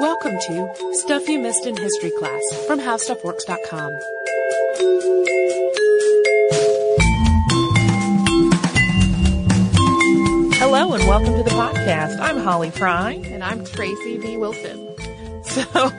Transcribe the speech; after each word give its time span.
Welcome 0.00 0.38
to 0.46 0.94
Stuff 0.94 1.28
You 1.28 1.38
Missed 1.40 1.66
in 1.66 1.76
History 1.76 2.10
Class 2.18 2.40
from 2.66 2.80
HowStuffWorks.com. 2.80 3.92
Hello 10.54 10.94
and 10.94 11.06
welcome 11.06 11.34
to 11.36 11.42
the 11.42 11.50
podcast. 11.50 12.18
I'm 12.18 12.38
Holly 12.38 12.70
Fry. 12.70 13.20
And 13.26 13.44
I'm 13.44 13.62
Tracy 13.66 14.16
V. 14.16 14.38
Wilson. 14.38 14.88
So, 15.44 15.62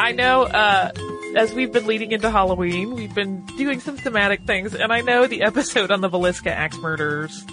I 0.00 0.10
know, 0.10 0.42
uh, 0.42 0.90
as 1.36 1.54
we've 1.54 1.70
been 1.70 1.86
leading 1.86 2.10
into 2.10 2.28
Halloween, 2.28 2.92
we've 2.92 3.14
been 3.14 3.46
doing 3.56 3.78
some 3.78 3.96
thematic 3.96 4.42
things, 4.46 4.74
and 4.74 4.92
I 4.92 5.00
know 5.00 5.28
the 5.28 5.42
episode 5.42 5.92
on 5.92 6.00
the 6.00 6.10
Villisca 6.10 6.50
axe 6.50 6.76
murders 6.78 7.44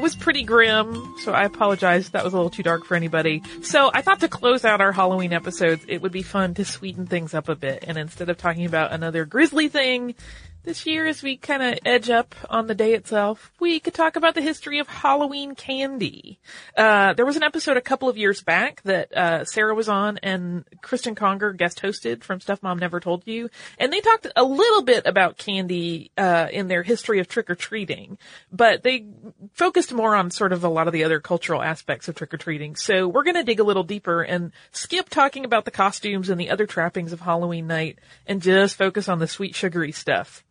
was 0.00 0.14
pretty 0.14 0.42
grim, 0.42 1.14
so 1.18 1.32
I 1.32 1.44
apologize 1.44 2.10
that 2.10 2.24
was 2.24 2.32
a 2.32 2.36
little 2.36 2.50
too 2.50 2.62
dark 2.62 2.84
for 2.84 2.94
anybody. 2.94 3.42
So 3.62 3.90
I 3.92 4.02
thought 4.02 4.20
to 4.20 4.28
close 4.28 4.64
out 4.64 4.80
our 4.80 4.92
Halloween 4.92 5.32
episodes, 5.32 5.84
it 5.88 6.02
would 6.02 6.12
be 6.12 6.22
fun 6.22 6.54
to 6.54 6.64
sweeten 6.64 7.06
things 7.06 7.34
up 7.34 7.48
a 7.48 7.54
bit, 7.54 7.84
and 7.86 7.98
instead 7.98 8.28
of 8.28 8.38
talking 8.38 8.66
about 8.66 8.92
another 8.92 9.24
grisly 9.24 9.68
thing, 9.68 10.14
this 10.64 10.86
year, 10.86 11.06
as 11.06 11.22
we 11.22 11.36
kind 11.36 11.62
of 11.62 11.78
edge 11.84 12.10
up 12.10 12.34
on 12.50 12.66
the 12.66 12.74
day 12.74 12.94
itself, 12.94 13.52
we 13.58 13.80
could 13.80 13.94
talk 13.94 14.16
about 14.16 14.34
the 14.34 14.42
history 14.42 14.78
of 14.78 14.88
Halloween 14.88 15.54
candy. 15.54 16.40
Uh, 16.76 17.14
there 17.14 17.24
was 17.24 17.36
an 17.36 17.42
episode 17.42 17.76
a 17.76 17.82
couple 17.82 18.08
of 18.08 18.16
years 18.16 18.42
back 18.42 18.82
that 18.82 19.16
uh, 19.16 19.44
Sarah 19.44 19.74
was 19.74 19.88
on 19.88 20.18
and 20.18 20.64
Cristen 20.82 21.14
Conger 21.14 21.52
guest 21.52 21.80
hosted 21.80 22.22
from 22.22 22.40
Stuff 22.40 22.62
Mom 22.62 22.78
Never 22.78 23.00
Told 23.00 23.26
You, 23.26 23.48
and 23.78 23.92
they 23.92 24.00
talked 24.00 24.26
a 24.36 24.44
little 24.44 24.82
bit 24.82 25.06
about 25.06 25.38
candy 25.38 26.10
uh, 26.18 26.48
in 26.52 26.68
their 26.68 26.82
history 26.82 27.20
of 27.20 27.28
trick 27.28 27.48
or 27.48 27.54
treating, 27.54 28.18
but 28.52 28.82
they 28.82 29.06
focused 29.54 29.92
more 29.92 30.14
on 30.14 30.30
sort 30.30 30.52
of 30.52 30.64
a 30.64 30.68
lot 30.68 30.86
of 30.86 30.92
the 30.92 31.04
other 31.04 31.20
cultural 31.20 31.62
aspects 31.62 32.08
of 32.08 32.14
trick 32.14 32.34
or 32.34 32.36
treating. 32.36 32.76
So 32.76 33.08
we're 33.08 33.24
going 33.24 33.36
to 33.36 33.44
dig 33.44 33.60
a 33.60 33.64
little 33.64 33.84
deeper 33.84 34.22
and 34.22 34.52
skip 34.72 35.08
talking 35.08 35.44
about 35.44 35.64
the 35.64 35.70
costumes 35.70 36.28
and 36.28 36.40
the 36.40 36.50
other 36.50 36.66
trappings 36.66 37.12
of 37.12 37.20
Halloween 37.20 37.66
night 37.66 37.98
and 38.26 38.42
just 38.42 38.76
focus 38.76 39.08
on 39.08 39.18
the 39.18 39.26
sweet 39.26 39.54
sugary 39.54 39.92
stuff. 39.92 40.44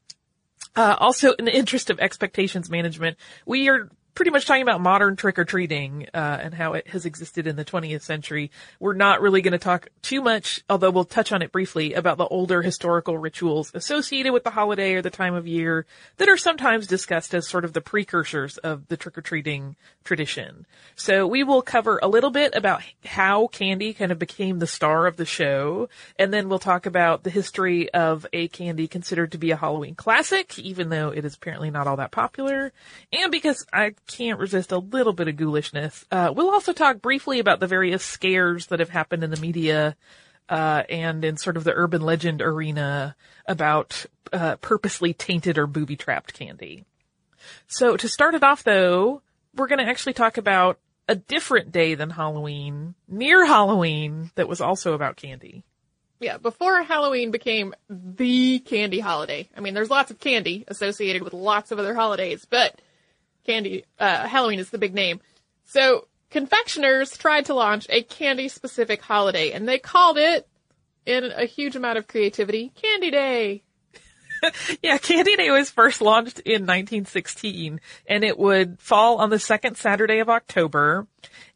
Uh, 0.78 0.96
also, 1.00 1.34
in 1.34 1.46
the 1.46 1.56
interest 1.56 1.90
of 1.90 2.00
expectations 2.00 2.70
management, 2.70 3.18
we 3.48 3.68
are 3.68 3.90
pretty 4.18 4.32
much 4.32 4.48
talking 4.48 4.64
about 4.64 4.82
modern 4.82 5.16
trick 5.16 5.38
or 5.38 5.46
treating 5.46 6.08
uh, 6.12 6.40
and 6.42 6.52
how 6.52 6.74
it 6.74 6.88
has 6.88 7.06
existed 7.06 7.46
in 7.46 7.56
the 7.56 7.64
20th 7.64 8.02
century. 8.02 8.50
We're 8.80 8.96
not 8.96 9.22
really 9.22 9.44
going 9.44 9.52
to 9.52 9.60
talk 9.60 9.90
too 10.02 10.24
much, 10.24 10.64
although 10.68 10.90
we'll 10.90 11.06
touch 11.06 11.32
on 11.32 11.44
it 11.44 11.52
briefly, 11.52 11.94
about 11.94 12.18
the 12.18 12.26
older 12.26 12.64
historical 12.64 13.16
rituals 13.20 13.70
associated 13.76 14.34
with 14.34 14.44
the 14.44 14.50
holiday 14.50 14.96
or 14.96 15.04
the 15.04 15.12
time 15.12 15.36
of 15.36 15.46
year 15.46 15.86
that 16.18 16.30
are 16.30 16.36
sometimes 16.36 16.88
discussed 16.88 17.36
as 17.36 17.48
sort 17.48 17.64
of 17.64 17.74
the 17.74 17.80
precursors 17.80 18.58
of 18.58 18.88
the 18.88 18.98
trick 18.98 19.20
or 19.20 19.22
treating 19.22 19.76
tradition. 20.04 20.66
So 20.96 21.28
we 21.28 21.44
will 21.44 21.62
cover 21.62 22.00
a 22.02 22.08
little 22.08 22.32
bit 22.32 22.56
about 22.56 22.82
how 23.06 23.46
candy 23.46 23.94
kind 23.94 24.12
of 24.12 24.18
became 24.18 24.58
the 24.58 24.66
star 24.66 25.06
of 25.06 25.18
the 25.18 25.26
show, 25.26 25.90
and 26.18 26.34
then 26.34 26.50
we'll 26.50 26.58
talk 26.58 26.88
about 26.88 27.22
the 27.22 27.30
history 27.30 27.94
of 27.94 28.26
a 28.34 28.48
candy 28.48 28.88
considered 28.88 29.34
to 29.34 29.38
be 29.38 29.52
a 29.52 29.58
Halloween 29.58 29.94
classic, 29.94 30.58
even 30.58 30.90
though 30.90 31.10
it 31.10 31.24
is 31.24 31.36
apparently 31.36 31.70
not 31.70 31.86
all 31.86 31.98
that 31.98 32.10
popular, 32.10 32.74
and 33.14 33.32
because 33.32 33.64
I 33.72 33.94
can't 34.08 34.40
resist 34.40 34.72
a 34.72 34.78
little 34.78 35.14
bit 35.14 35.28
of 35.28 35.36
ghoulishness. 35.36 36.06
Uh, 36.12 36.32
we'll 36.36 36.50
also 36.50 36.74
talk 36.74 37.02
briefly 37.02 37.40
about 37.40 37.60
the 37.60 37.68
various 37.68 38.04
scares 38.04 38.68
that 38.68 38.80
have 38.80 38.90
happened 38.90 39.24
in 39.24 39.30
the 39.30 39.40
media, 39.40 39.96
uh, 40.50 40.84
and 40.90 41.24
in 41.26 41.38
sort 41.38 41.58
of 41.58 41.64
the 41.64 41.74
urban 41.74 42.02
legend 42.02 42.42
arena 42.42 43.16
about, 43.46 44.06
uh, 44.32 44.56
purposely 44.58 45.14
tainted 45.14 45.58
or 45.58 45.68
booby 45.68 45.96
trapped 45.96 46.34
candy. 46.34 46.86
So 47.68 47.98
to 47.98 48.08
start 48.08 48.34
it 48.34 48.44
off 48.44 48.64
though, 48.64 49.22
we're 49.56 49.68
gonna 49.68 49.84
actually 49.84 50.14
talk 50.14 50.38
about 50.38 50.80
a 51.08 51.16
different 51.16 51.72
day 51.72 51.96
than 51.96 52.10
Halloween, 52.10 52.96
near 53.08 53.46
Halloween, 53.46 54.32
that 54.36 54.48
was 54.48 54.62
also 54.62 54.94
about 54.94 55.16
candy. 55.16 55.64
Yeah, 56.20 56.38
before 56.38 56.82
Halloween 56.82 57.32
became 57.32 57.74
the 57.90 58.60
candy 58.60 59.00
holiday. 59.00 59.48
I 59.56 59.62
mean, 59.62 59.74
there's 59.74 59.90
lots 59.90 60.10
of 60.10 60.20
candy 60.20 60.66
associated 60.68 61.22
with 61.22 61.34
lots 61.34 61.72
of 61.72 61.80
other 61.80 61.94
holidays, 61.94 62.46
but 62.50 62.76
candy, 63.48 63.86
uh, 63.98 64.28
Halloween 64.28 64.60
is 64.60 64.70
the 64.70 64.78
big 64.78 64.94
name. 64.94 65.22
So 65.66 66.08
confectioners 66.30 67.18
tried 67.18 67.46
to 67.46 67.54
launch 67.54 67.88
a 67.90 68.04
candy 68.04 68.50
specific 68.50 69.02
holiday 69.02 69.52
and 69.52 69.68
they 69.68 69.80
called 69.80 70.18
it 70.18 70.48
in 71.06 71.32
a 71.36 71.46
huge 71.46 71.76
amount 71.76 71.98
of 71.98 72.08
creativity, 72.08 72.72
Candy 72.76 73.10
Day. 73.10 73.64
yeah, 74.84 74.98
Candy 74.98 75.36
Day 75.36 75.52
was 75.52 75.70
first 75.70 76.02
launched 76.02 76.40
in 76.40 76.64
1916 76.64 77.80
and 78.08 78.24
it 78.24 78.38
would 78.38 78.80
fall 78.80 79.18
on 79.18 79.30
the 79.30 79.40
second 79.40 79.78
Saturday 79.78 80.20
of 80.20 80.30
October. 80.30 81.08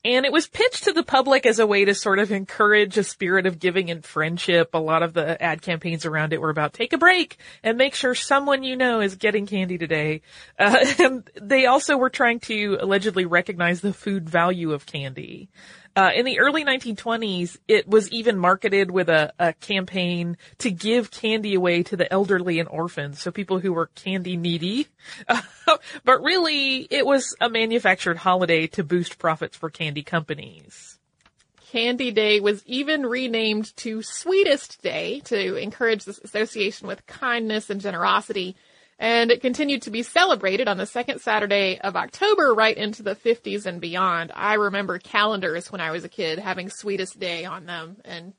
And 0.03 0.25
it 0.25 0.31
was 0.31 0.47
pitched 0.47 0.85
to 0.85 0.93
the 0.93 1.03
public 1.03 1.45
as 1.45 1.59
a 1.59 1.67
way 1.67 1.85
to 1.85 1.93
sort 1.93 2.17
of 2.17 2.31
encourage 2.31 2.97
a 2.97 3.03
spirit 3.03 3.45
of 3.45 3.59
giving 3.59 3.91
and 3.91 4.03
friendship. 4.03 4.71
A 4.73 4.79
lot 4.79 5.03
of 5.03 5.13
the 5.13 5.41
ad 5.41 5.61
campaigns 5.61 6.07
around 6.07 6.33
it 6.33 6.41
were 6.41 6.49
about 6.49 6.73
take 6.73 6.91
a 6.93 6.97
break 6.97 7.37
and 7.61 7.77
make 7.77 7.93
sure 7.93 8.15
someone 8.15 8.63
you 8.63 8.75
know 8.75 9.01
is 9.01 9.15
getting 9.15 9.45
candy 9.45 9.77
today. 9.77 10.21
Uh, 10.57 10.85
and 10.99 11.29
they 11.39 11.67
also 11.67 11.97
were 11.97 12.09
trying 12.09 12.39
to 12.41 12.79
allegedly 12.81 13.25
recognize 13.25 13.81
the 13.81 13.93
food 13.93 14.27
value 14.27 14.71
of 14.71 14.87
candy. 14.87 15.49
Uh, 15.95 16.11
in 16.15 16.25
the 16.25 16.39
early 16.39 16.63
1920s, 16.63 17.57
it 17.67 17.87
was 17.87 18.09
even 18.11 18.37
marketed 18.37 18.91
with 18.91 19.09
a, 19.09 19.33
a 19.37 19.53
campaign 19.53 20.37
to 20.57 20.71
give 20.71 21.11
candy 21.11 21.53
away 21.53 21.83
to 21.83 21.97
the 21.97 22.11
elderly 22.11 22.59
and 22.59 22.69
orphans, 22.69 23.21
so 23.21 23.29
people 23.29 23.59
who 23.59 23.73
were 23.73 23.87
candy 23.87 24.37
needy. 24.37 24.87
But 26.03 26.21
really, 26.21 26.87
it 26.89 27.05
was 27.05 27.35
a 27.39 27.49
manufactured 27.49 28.17
holiday 28.17 28.67
to 28.67 28.83
boost 28.83 29.17
profits 29.17 29.55
for 29.55 29.69
candy 29.69 30.03
companies. 30.03 30.97
Candy 31.69 32.11
Day 32.11 32.41
was 32.41 32.65
even 32.65 33.05
renamed 33.05 33.75
to 33.77 34.01
Sweetest 34.01 34.81
Day 34.81 35.21
to 35.25 35.55
encourage 35.55 36.03
this 36.03 36.17
association 36.19 36.87
with 36.87 37.05
kindness 37.05 37.69
and 37.69 37.79
generosity 37.79 38.57
and 39.01 39.31
it 39.31 39.41
continued 39.41 39.81
to 39.81 39.89
be 39.89 40.03
celebrated 40.03 40.67
on 40.67 40.77
the 40.77 40.85
second 40.85 41.21
Saturday 41.21 41.79
of 41.81 41.95
October 41.95 42.53
right 42.53 42.77
into 42.77 43.01
the 43.01 43.15
50s 43.15 43.65
and 43.65 43.81
beyond. 43.81 44.31
I 44.35 44.53
remember 44.53 44.99
calendars 44.99 45.71
when 45.71 45.81
I 45.81 45.89
was 45.89 46.03
a 46.03 46.09
kid 46.09 46.37
having 46.37 46.69
Sweetest 46.69 47.19
Day 47.19 47.43
on 47.45 47.65
them 47.65 47.97
and 48.05 48.33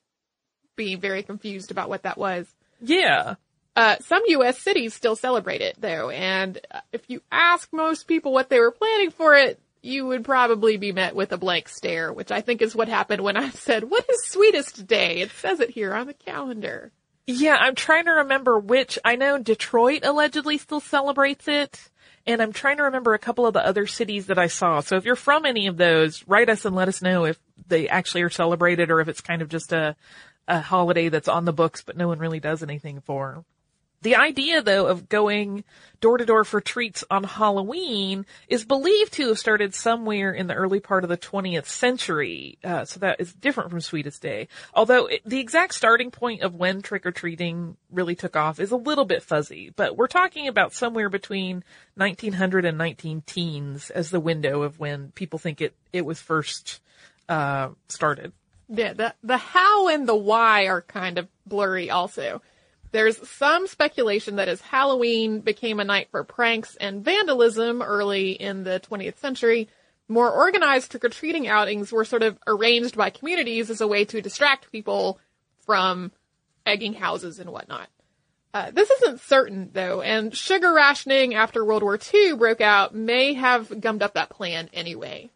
being 0.77 1.01
very 1.01 1.25
confused 1.25 1.73
about 1.73 1.89
what 1.89 2.05
that 2.05 2.17
was. 2.17 2.47
Yeah. 2.81 3.35
Uh, 3.75 3.97
some 4.03 4.23
U.S. 4.29 4.57
cities 4.61 4.95
still 4.95 5.17
celebrate 5.17 5.63
it 5.63 5.81
though, 5.81 6.11
and 6.11 6.61
if 6.93 7.11
you 7.11 7.23
ask 7.33 7.69
most 7.73 8.07
people 8.07 8.33
what 8.33 8.49
they 8.49 8.61
were 8.61 8.71
planning 8.71 9.11
for 9.11 9.35
it, 9.35 9.59
you 9.83 10.07
would 10.07 10.25
probably 10.25 10.77
be 10.77 10.93
met 10.93 11.17
with 11.17 11.33
a 11.33 11.37
blank 11.37 11.69
stare, 11.69 12.13
which 12.13 12.31
I 12.31 12.41
think 12.41 12.63
is 12.63 12.77
what 12.77 12.87
happened 12.87 13.23
when 13.23 13.37
I 13.37 13.51
said, 13.51 13.91
what 13.91 14.09
is 14.09 14.27
Sweetest 14.27 14.87
Day? 14.87 15.23
It 15.23 15.33
says 15.33 15.59
it 15.59 15.71
here 15.71 15.93
on 15.93 16.07
the 16.07 16.15
calendar. 16.15 16.93
Yeah, 17.27 17.57
I'm 17.59 17.75
trying 17.75 18.07
to 18.07 18.13
remember 18.13 18.59
which. 18.59 18.99
I 19.05 19.17
know 19.17 19.39
Detroit 19.39 20.05
allegedly 20.05 20.59
still 20.59 20.81
celebrates 20.81 21.47
it, 21.47 21.91
and 22.27 22.43
I'm 22.43 22.53
trying 22.53 22.79
to 22.79 22.85
remember 22.85 23.15
a 23.15 23.19
couple 23.19 23.47
of 23.47 23.55
the 23.55 23.65
other 23.65 23.87
cities 23.87 24.27
that 24.27 24.39
I 24.39 24.49
saw. 24.49 24.81
So 24.81 24.97
if 24.97 25.05
you're 25.05 25.17
from 25.17 25.47
any 25.47 25.69
of 25.69 25.77
those, 25.77 26.27
write 26.27 26.49
us 26.49 26.65
and 26.65 26.75
let 26.75 26.89
us 26.89 27.01
know 27.01 27.25
if 27.25 27.39
they 27.69 27.89
actually 27.89 28.23
are 28.23 28.31
celebrated 28.31 28.91
or 28.91 29.01
if 29.01 29.09
it's 29.09 29.21
kind 29.21 29.43
of 29.43 29.49
just 29.49 29.73
a 29.73 29.97
a 30.49 30.61
holiday 30.61 31.09
that's 31.09 31.29
on 31.29 31.45
the 31.45 31.53
books 31.53 31.83
but 31.83 31.97
no 31.97 32.09
one 32.09 32.19
really 32.19 32.41
does 32.41 32.63
anything 32.63 33.01
for. 33.01 33.45
The 34.03 34.17
idea, 34.17 34.63
though, 34.63 34.87
of 34.87 35.09
going 35.09 35.63
door 36.01 36.19
to 36.19 36.27
door 36.27 36.45
for 36.45 36.61
treats 36.61 37.05
on 37.09 37.23
Halloween 37.23 38.27
is 38.49 38.65
believed 38.65 39.13
to 39.15 39.29
have 39.29 39.39
started 39.39 39.75
somewhere 39.75 40.33
in 40.33 40.49
the 40.49 40.55
early 40.55 40.81
part 40.81 41.05
of 41.05 41.11
the 41.11 41.17
20th 41.17 41.67
century. 41.67 42.59
Uh, 42.65 42.85
so 42.85 42.99
that 42.99 43.21
is 43.21 43.33
different 43.33 43.71
from 43.71 43.81
Sweetest 43.81 44.21
Day. 44.21 44.49
Although 44.75 45.07
it, 45.07 45.23
the 45.25 45.39
exact 45.39 45.75
starting 45.75 46.11
point 46.11 46.43
of 46.43 46.57
when 46.57 46.83
trick 46.83 47.07
or 47.07 47.13
treating 47.13 47.77
really 47.93 48.17
took 48.17 48.35
off 48.35 48.59
is 48.59 48.73
a 48.73 48.77
little 48.77 49.05
bit 49.05 49.23
fuzzy, 49.23 49.73
but 49.77 49.97
we're 49.97 50.09
talking 50.09 50.49
about 50.49 50.73
somewhere 50.73 51.09
between 51.09 51.63
1900 51.95 52.65
and 52.65 52.77
19 52.77 53.23
teens 53.25 53.91
as 53.91 54.11
the 54.11 54.21
window 54.21 54.63
of 54.63 54.81
when 54.81 55.13
people 55.13 55.39
think 55.39 55.61
it, 55.61 55.75
it 55.93 56.05
was 56.05 56.21
first, 56.21 56.81
uh, 57.29 57.69
started. 57.89 58.33
Yeah, 58.69 58.95
the, 58.95 59.15
the 59.23 59.37
how 59.37 59.89
and 59.89 60.09
the 60.09 60.17
why 60.17 60.67
are 60.67 60.83
kind 60.83 61.19
of 61.19 61.29
blurry 61.47 61.91
also. 61.91 62.43
There's 62.93 63.27
some 63.29 63.67
speculation 63.67 64.37
that 64.37 64.49
as 64.49 64.61
Halloween 64.61 65.41
became 65.41 65.81
a 65.81 65.85
night 65.85 66.09
for 66.11 66.25
pranks 66.25 66.77
and 66.77 67.05
vandalism 67.05 67.81
early 67.83 68.33
in 68.33 68.65
the 68.65 68.81
20th 68.81 69.17
century, 69.17 69.69
more 70.09 70.31
organized 70.31 70.91
trick-or-treating 70.91 71.49
outings 71.49 71.91
were 71.91 72.05
sort 72.05 72.23
of 72.23 72.39
arranged 72.47 72.97
by 72.97 73.09
communities 73.09 73.71
as 73.71 73.81
a 73.81 73.89
way 73.89 74.05
to 74.05 74.21
distract 74.21 74.71
people 74.71 75.19
from 75.65 76.13
egging 76.67 76.93
houses 76.93 77.39
and 77.39 77.51
whatnot. 77.51 77.89
Uh, 78.55 78.71
this 78.71 78.91
isn't 78.91 79.21
certain 79.21 79.71
though, 79.73 80.03
and 80.03 80.37
sugar 80.37 80.75
rationing 80.75 81.35
after 81.35 81.65
World 81.65 81.83
War 81.83 81.99
II 82.13 82.35
broke 82.35 82.61
out 82.61 82.95
may 82.95 83.33
have 83.33 83.81
gummed 83.81 84.03
up 84.03 84.15
that 84.15 84.29
plan 84.29 84.69
anyway. 84.75 85.31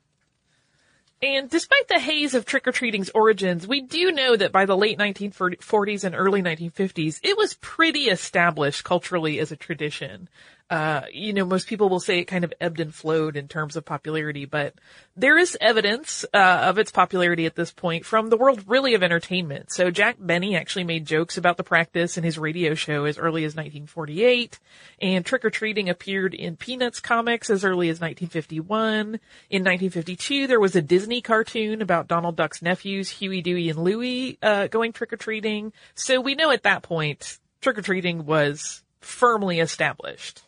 And 1.23 1.49
despite 1.49 1.89
the 1.89 1.99
haze 1.99 2.35
of 2.35 2.45
trick-or-treating's 2.45 3.11
origins, 3.11 3.67
we 3.67 3.81
do 3.81 4.13
know 4.13 4.37
that 4.37 4.53
by 4.53 4.67
the 4.67 4.77
late 4.77 4.99
1940s 4.99 6.05
and 6.05 6.15
early 6.15 6.43
1950s, 6.43 7.21
it 7.23 7.39
was 7.39 7.55
pretty 7.55 8.05
established 8.05 8.85
culturally 8.85 9.39
as 9.41 9.51
a 9.51 9.57
tradition. 9.57 10.29
Uh, 10.69 11.03
you 11.13 11.33
know, 11.33 11.45
most 11.45 11.69
people 11.69 11.89
will 11.89 12.01
say 12.01 12.19
it 12.19 12.25
kind 12.25 12.43
of 12.43 12.53
ebbed 12.61 12.81
and 12.81 12.93
flowed 12.93 13.37
in 13.37 13.47
terms 13.47 13.77
of 13.77 13.85
popularity, 13.85 14.47
but 14.47 14.75
there 15.17 15.39
is 15.39 15.57
evidence 15.61 16.25
uh, 16.35 16.63
of 16.65 16.79
its 16.79 16.91
popularity 16.91 17.47
at 17.47 17.55
this 17.55 17.71
point 17.71 18.05
from 18.05 18.31
the 18.31 18.37
world 18.37 18.65
really 18.67 18.95
of 18.95 19.03
entertainment. 19.05 19.71
So 19.71 19.93
Jack 19.93 20.17
Benny 20.19 20.57
actually 20.57 20.83
made 20.83 21.07
jokes 21.07 21.39
about 21.39 21.57
the 21.57 21.63
practice 21.63 22.19
in 22.19 22.25
his 22.25 22.37
radio 22.37 22.75
show 22.75 23.05
as 23.05 23.17
early 23.17 23.45
as 23.45 23.53
1948, 23.53 24.59
and 25.01 25.25
trick 25.25 25.45
or 25.45 25.51
treating 25.51 25.89
appeared 25.89 26.35
in 26.35 26.57
Peanuts 26.57 26.99
comics 26.99 27.49
as 27.49 27.65
early 27.65 27.89
as 27.89 28.01
1951. 28.01 29.21
In 29.51 29.63
1952, 29.63 30.49
there 30.49 30.59
was 30.59 30.75
a 30.75 30.83
Disney 30.83 31.21
cartoon 31.21 31.81
about 31.81 32.09
Donald 32.09 32.35
Duck's 32.35 32.61
nephews, 32.61 33.09
Huey, 33.09 33.41
Dewey, 33.41 33.71
and 33.71 33.79
Louie, 33.79 34.37
uh, 34.43 34.67
going 34.67 34.93
trick 34.93 35.13
or 35.13 35.17
treating. 35.17 35.73
So 35.95 36.21
we 36.21 36.35
know 36.35 36.51
at 36.51 36.65
that 36.65 36.83
point 36.83 37.39
trick 37.61 37.79
or 37.79 37.83
treating 37.83 38.27
was 38.27 38.83
firmly 39.01 39.61
established. 39.61 40.43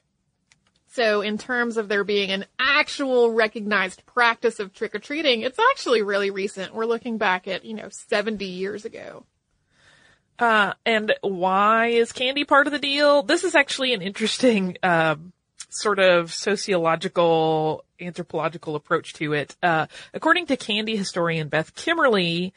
So 0.99 1.21
in 1.21 1.39
terms 1.39 1.77
of 1.77 1.87
there 1.87 2.03
being 2.03 2.33
an 2.33 2.45
actual 2.59 3.31
recognized 3.31 4.05
practice 4.05 4.59
of 4.59 4.73
trick 4.73 4.97
or 4.97 4.99
treating, 4.99 5.43
it's 5.43 5.61
actually 5.71 6.03
really 6.03 6.31
recent. 6.31 6.75
We're 6.75 6.87
looking 6.87 7.19
back 7.19 7.47
at, 7.47 7.65
you 7.65 7.75
know, 7.75 7.89
70 7.89 8.45
years 8.45 8.85
ago. 8.85 9.25
Uh, 10.41 10.73
and 10.85 11.15
why 11.21 11.87
is 11.87 12.11
candy 12.11 12.43
part 12.43 12.67
of 12.67 12.73
the 12.73 12.81
deal? 12.81 13.23
This 13.23 13.45
is 13.45 13.55
actually 13.55 13.95
an 13.95 14.03
interesting, 14.03 14.77
um, 14.83 15.33
sort 15.69 16.01
of 16.01 16.35
sociological, 16.35 17.85
anthropological 18.01 18.75
approach 18.75 19.13
to 19.15 19.35
it. 19.35 19.57
Uh, 19.63 19.87
according 20.13 20.47
to 20.47 20.57
candy 20.57 20.97
historian 20.97 21.47
Beth 21.47 21.77
Kimmerle, 21.77 22.51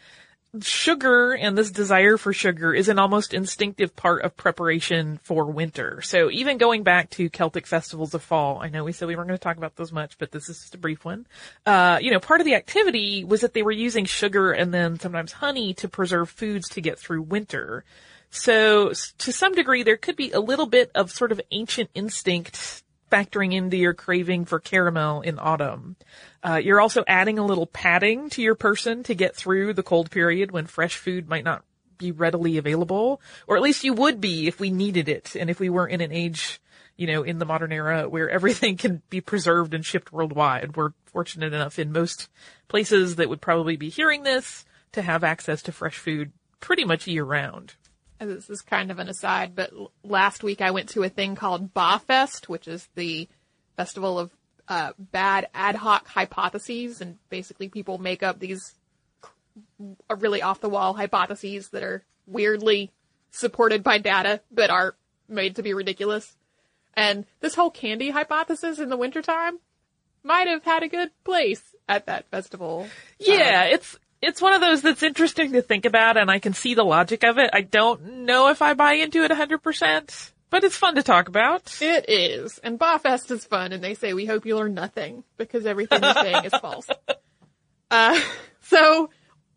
sugar 0.60 1.34
and 1.34 1.58
this 1.58 1.72
desire 1.72 2.18
for 2.18 2.34
sugar 2.34 2.74
is 2.74 2.90
an 2.90 3.00
almost 3.00 3.34
instinctive 3.34 3.96
part 3.96 4.24
of 4.24 4.36
preparation 4.36 5.20
for 5.24 5.46
winter. 5.46 6.02
So 6.02 6.30
even 6.30 6.58
going 6.58 6.84
back 6.84 7.10
to 7.12 7.30
Celtic 7.30 7.66
festivals 7.66 8.14
of 8.14 8.22
fall, 8.22 8.60
I 8.62 8.68
know 8.68 8.84
we 8.84 8.92
said 8.92 9.08
we 9.08 9.16
weren't 9.16 9.30
going 9.30 9.38
to 9.40 9.44
talk 9.44 9.58
about 9.58 9.78
those 9.78 9.94
much, 9.94 10.18
but 10.18 10.32
this 10.32 10.50
is 10.50 10.60
just 10.60 10.76
a 10.76 10.78
brief 10.78 11.06
one. 11.06 11.26
Uh, 11.66 12.00
you 12.02 12.12
know, 12.12 12.20
part 12.20 12.42
of 12.42 12.46
the 12.46 12.56
activity 12.56 13.24
was 13.24 13.42
that 13.42 13.54
they 13.54 13.64
were 13.64 13.72
using 13.72 14.04
sugar 14.04 14.52
and 14.52 14.74
then 14.74 15.00
sometimes 15.00 15.32
honey 15.32 15.74
to 15.76 15.88
preserve 15.88 16.30
foods 16.30 16.68
to 16.70 16.82
get 16.82 17.00
through 17.00 17.22
winter. 17.22 17.86
So 18.30 18.90
to 18.90 19.34
some 19.34 19.54
degree, 19.54 19.84
there 19.84 19.98
could 19.98 20.16
be 20.16 20.32
a 20.32 20.40
little 20.40 20.66
bit 20.66 20.92
of 20.96 21.12
sort 21.12 21.32
of 21.32 21.42
ancient 21.52 21.90
instinct 21.94 22.81
factoring 23.12 23.54
into 23.54 23.78
your 23.78 23.94
craving 23.94 24.46
for 24.46 24.60
caramel 24.60 25.22
in 25.22 25.38
autumn. 25.38 25.96
Uh, 26.44 26.56
you're 26.56 26.82
also 26.82 27.04
adding 27.08 27.38
a 27.38 27.46
little 27.46 27.68
padding 27.68 28.30
to 28.32 28.42
your 28.42 28.56
person 28.56 29.04
to 29.04 29.14
get 29.14 29.36
through 29.36 29.74
the 29.74 29.84
cold 29.84 30.10
period 30.10 30.52
when 30.52 30.66
fresh 30.66 30.96
food 30.96 31.28
might 31.28 31.44
not 31.44 31.64
be 31.98 32.12
readily 32.12 32.58
available, 32.58 33.22
or 33.48 33.56
at 33.56 33.62
least 33.62 33.84
you 33.84 33.94
would 33.94 34.20
be 34.20 34.48
if 34.48 34.60
we 34.60 34.72
needed 34.72 35.08
it 35.08 35.36
and 35.36 35.50
if 35.50 35.60
we 35.60 35.70
weren't 35.70 35.92
in 35.92 36.02
an 36.02 36.12
age, 36.12 36.60
you 36.96 37.06
know, 37.06 37.22
in 37.22 37.38
the 37.38 37.46
modern 37.46 37.72
era 37.72 38.10
where 38.10 38.30
everything 38.30 38.78
can 38.78 39.02
be 39.10 39.22
preserved 39.22 39.74
and 39.74 39.86
shipped 39.86 40.12
worldwide. 40.12 40.76
We're 40.76 40.94
fortunate 41.06 41.54
enough 41.54 41.78
in 41.78 41.92
most 41.92 42.30
places 42.70 43.18
that 43.18 43.30
would 43.30 43.42
probably 43.42 43.76
be 43.76 43.90
hearing 43.90 44.24
this 44.24 44.66
to 44.94 45.02
have 45.02 45.24
access 45.24 45.62
to 45.64 45.72
fresh 45.72 45.98
food 45.98 46.32
pretty 46.60 46.86
much 46.86 47.08
year 47.08 47.24
round 47.24 47.76
this 48.28 48.50
is 48.50 48.62
kind 48.62 48.92
of 48.92 49.00
an 49.00 49.10
aside, 49.10 49.56
but 49.56 49.72
last 50.04 50.44
week 50.44 50.62
I 50.62 50.72
went 50.72 50.90
to 50.90 51.04
a 51.04 51.10
thing 51.10 51.36
called 51.36 51.74
BAHFest, 51.74 52.48
which 52.48 52.68
is 52.68 52.88
the 52.96 53.28
festival 53.76 54.20
of 54.20 54.32
uh, 54.68 54.94
bad 54.98 55.50
ad 55.54 55.76
hoc 55.76 56.08
hypotheses, 56.08 57.02
and 57.02 57.18
basically 57.30 57.68
people 57.68 57.98
make 57.98 58.24
up 58.24 58.40
these 58.40 58.76
really 60.10 60.42
off 60.42 60.62
the 60.62 60.70
wall 60.70 60.94
hypotheses 60.94 61.70
that 61.70 61.84
are 61.84 62.04
weirdly 62.26 62.92
supported 63.32 63.84
by 63.84 63.98
data, 63.98 64.42
but 64.52 64.70
are 64.70 64.96
made 65.28 65.56
to 65.56 65.64
be 65.64 65.74
ridiculous. 65.74 66.36
And 66.94 67.26
this 67.40 67.56
whole 67.56 67.72
candy 67.72 68.10
hypothesis 68.10 68.80
in 68.80 68.90
the 68.90 68.98
wintertime 68.98 69.60
might 70.24 70.48
have 70.48 70.64
had 70.64 70.84
a 70.84 70.88
good 70.88 71.10
place 71.24 71.64
at 71.88 72.06
that 72.06 72.30
festival. 72.30 72.88
Yeah, 73.20 73.64
um, 73.66 73.74
it's 73.74 73.98
it's 74.22 74.42
one 74.42 74.54
of 74.54 74.62
those 74.62 74.82
that's 74.82 75.04
interesting 75.04 75.54
to 75.54 75.62
think 75.62 75.86
about 75.86 76.18
and 76.18 76.30
I 76.30 76.40
can 76.40 76.54
see 76.54 76.74
the 76.74 76.84
logic 76.84 77.24
of 77.24 77.38
it. 77.38 77.50
I 77.54 77.62
don't 77.62 78.26
know 78.26 78.50
if 78.50 78.62
I 78.62 78.74
buy 78.74 78.94
into 78.94 79.24
it 79.24 79.32
100%, 79.32 80.32
but 80.50 80.64
it's 80.64 80.78
fun 80.78 80.96
to 80.96 81.04
talk 81.04 81.28
about. 81.28 81.82
It 81.82 82.06
is. 82.08 82.60
And 82.60 82.80
BAHFest 82.80 83.32
is 83.32 83.46
fun 83.46 83.72
and 83.72 83.84
they 83.84 83.96
say 83.96 84.14
we 84.14 84.26
hope 84.26 84.46
you 84.46 84.56
learn 84.56 84.74
nothing 84.74 85.24
because 85.38 85.66
everything 85.66 86.04
you're 86.04 86.14
saying 86.14 86.46
is 86.46 86.54
false. 86.54 86.88
Uh, 87.94 88.18
so 88.62 89.10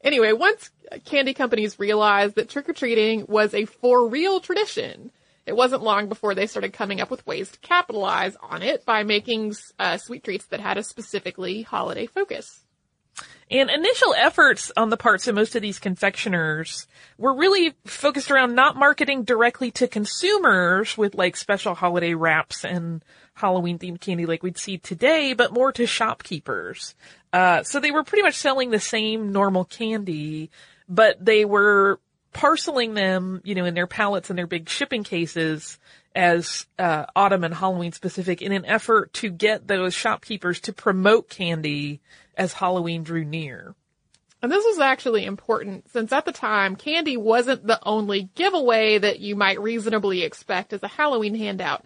anyway, 0.03 0.33
once 0.33 0.71
candy 1.05 1.35
companies 1.35 1.79
realized 1.79 2.35
that 2.35 2.49
trick-or-treating 2.49 3.27
was 3.29 3.55
a 3.55 3.65
for 3.65 4.09
real 4.09 4.41
tradition, 4.41 5.13
it 5.47 5.55
wasn't 5.55 5.85
long 5.85 6.09
before 6.09 6.35
they 6.35 6.49
started 6.49 6.73
coming 6.73 7.01
up 7.01 7.13
with 7.13 7.25
ways 7.27 7.53
to 7.53 7.59
capitalize 7.61 8.37
on 8.41 8.63
it 8.63 8.85
by 8.85 9.05
making 9.05 9.55
uh, 9.79 9.99
sweet 9.99 10.25
treats 10.25 10.47
that 10.47 10.59
had 10.59 10.79
a 10.79 10.83
specifically 10.83 11.63
holiday 11.63 12.07
focus. 12.07 12.64
And 13.51 13.71
initial 13.71 14.15
efforts 14.15 14.73
on 14.77 14.91
the 14.91 14.97
parts 14.97 15.29
of 15.29 15.35
most 15.35 15.55
of 15.55 15.63
these 15.63 15.79
confectioners 15.79 16.87
were 17.19 17.35
really 17.35 17.75
focused 17.85 18.31
around 18.31 18.55
not 18.55 18.77
marketing 18.77 19.25
directly 19.25 19.71
to 19.73 19.87
consumers 19.87 20.97
with 20.97 21.15
like 21.15 21.37
special 21.37 21.75
holiday 21.75 22.15
wraps 22.15 22.65
and 22.65 23.05
Halloween 23.35 23.79
themed 23.79 24.01
candy 24.01 24.27
like 24.27 24.43
we'd 24.43 24.59
see 24.59 24.79
today, 24.79 25.35
but 25.35 25.53
more 25.53 25.73
to 25.73 25.87
shopkeepers. 25.87 26.95
Uh, 27.33 27.63
so 27.63 27.81
they 27.81 27.91
were 27.91 28.05
pretty 28.05 28.23
much 28.23 28.37
selling 28.37 28.71
the 28.71 28.81
same 28.81 29.33
normal 29.33 29.65
candy, 29.65 30.51
but 30.89 31.23
they 31.23 31.45
were 31.45 32.01
parceling 32.33 32.95
them, 32.95 33.41
you 33.45 33.55
know, 33.55 33.65
in 33.65 33.75
their 33.75 33.87
pallets 33.87 34.31
and 34.31 34.39
their 34.39 34.47
big 34.47 34.69
shipping 34.69 35.05
cases 35.05 35.79
as 36.15 36.67
uh, 36.79 37.07
autumn 37.17 37.45
and 37.45 37.55
Halloween 37.55 37.93
specific 37.93 38.41
in 38.41 38.53
an 38.53 38.65
effort 38.65 39.13
to 39.15 39.31
get 39.31 39.67
those 39.67 39.95
shopkeepers 39.95 40.61
to 40.61 40.73
promote 40.73 41.29
candy 41.29 42.01
as 42.37 42.53
Halloween 42.53 43.03
drew 43.03 43.25
near. 43.25 43.75
And 44.43 44.53
this 44.53 44.65
was 44.65 44.79
actually 44.79 45.25
important 45.25 45.89
since 45.91 46.13
at 46.13 46.27
the 46.27 46.33
time, 46.33 46.77
candy 46.77 47.17
wasn't 47.17 47.67
the 47.67 47.79
only 47.83 48.29
giveaway 48.35 48.99
that 48.99 49.19
you 49.19 49.37
might 49.37 49.59
reasonably 49.61 50.23
expect 50.23 50.73
as 50.73 50.83
a 50.83 50.89
Halloween 50.89 51.35
handout. 51.35 51.85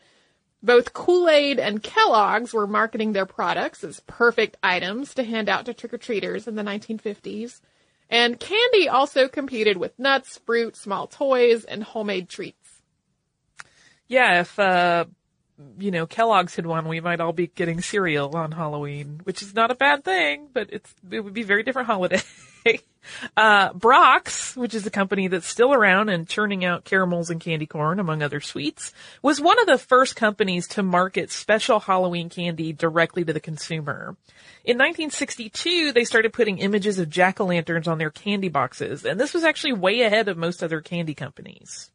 Both 0.61 0.93
Kool-Aid 0.93 1.61
and 1.61 1.81
Kellogg's 1.81 2.53
were 2.53 2.67
marketing 2.67 3.13
their 3.13 3.27
products 3.27 3.85
as 3.85 4.01
perfect 4.09 4.57
items 4.61 5.15
to 5.15 5.23
hand 5.23 5.49
out 5.49 5.67
to 5.67 5.75
trick-or-treaters 5.75 6.49
in 6.49 6.57
the 6.57 6.65
1950s. 6.65 7.61
And 8.11 8.41
candy 8.41 8.89
also 8.89 9.29
competed 9.29 9.77
with 9.77 9.97
nuts, 9.99 10.39
fruit, 10.45 10.77
small 10.77 11.07
toys, 11.07 11.65
and 11.65 11.85
homemade 11.85 12.29
treats. 12.29 12.58
Yeah, 14.09 14.41
if 14.41 14.59
uh, 14.59 15.05
you 15.79 15.91
know, 15.91 16.07
Kellogg's 16.07 16.55
had 16.55 16.67
won, 16.67 16.89
we 16.89 17.01
might 17.01 17.21
all 17.21 17.33
be 17.33 17.49
getting 17.49 17.81
cereal 17.81 18.37
on 18.37 18.53
Halloween, 18.53 19.21
which 19.25 19.43
is 19.43 19.55
not 19.55 19.71
a 19.71 19.75
bad 19.75 20.05
thing, 20.05 20.49
but 20.53 20.69
it's, 20.73 20.95
it 21.11 21.21
would 21.21 21.35
be 21.35 21.43
a 21.43 21.47
very 21.47 21.63
different 21.65 21.87
holiday. 21.87 22.21
uh, 23.37 23.73
Brach's, 23.73 24.57
which 24.57 24.75
is 24.75 24.87
a 24.87 24.91
company 24.91 25.27
that's 25.27 25.49
still 25.49 25.75
around 25.75 26.11
and 26.11 26.29
churning 26.29 26.65
out 26.65 26.85
caramels 26.85 27.31
and 27.31 27.41
candy 27.41 27.67
corn, 27.67 27.99
among 27.99 28.23
other 28.23 28.41
sweets, 28.41 28.93
was 29.21 29.41
one 29.41 29.59
of 29.61 29.67
the 29.67 29.79
first 29.79 30.15
companies 30.15 30.69
to 30.69 30.83
market 30.83 31.31
special 31.33 31.81
Halloween 31.81 32.29
candy 32.29 32.73
directly 32.73 33.25
to 33.25 33.33
the 33.33 33.41
consumer. 33.41 34.17
In 34.65 34.77
1962, 34.77 35.93
they 35.93 36.05
started 36.05 36.33
putting 36.33 36.59
images 36.59 37.01
of 37.01 37.11
jack-o'-lanterns 37.11 37.89
on 37.89 37.99
their 37.99 38.11
candy 38.11 38.49
boxes, 38.49 39.05
and 39.05 39.19
this 39.19 39.35
was 39.35 39.43
actually 39.43 39.73
way 39.73 40.03
ahead 40.03 40.29
of 40.29 40.37
most 40.37 40.63
other 40.63 40.81
candy 40.81 41.15
companies. 41.15 41.91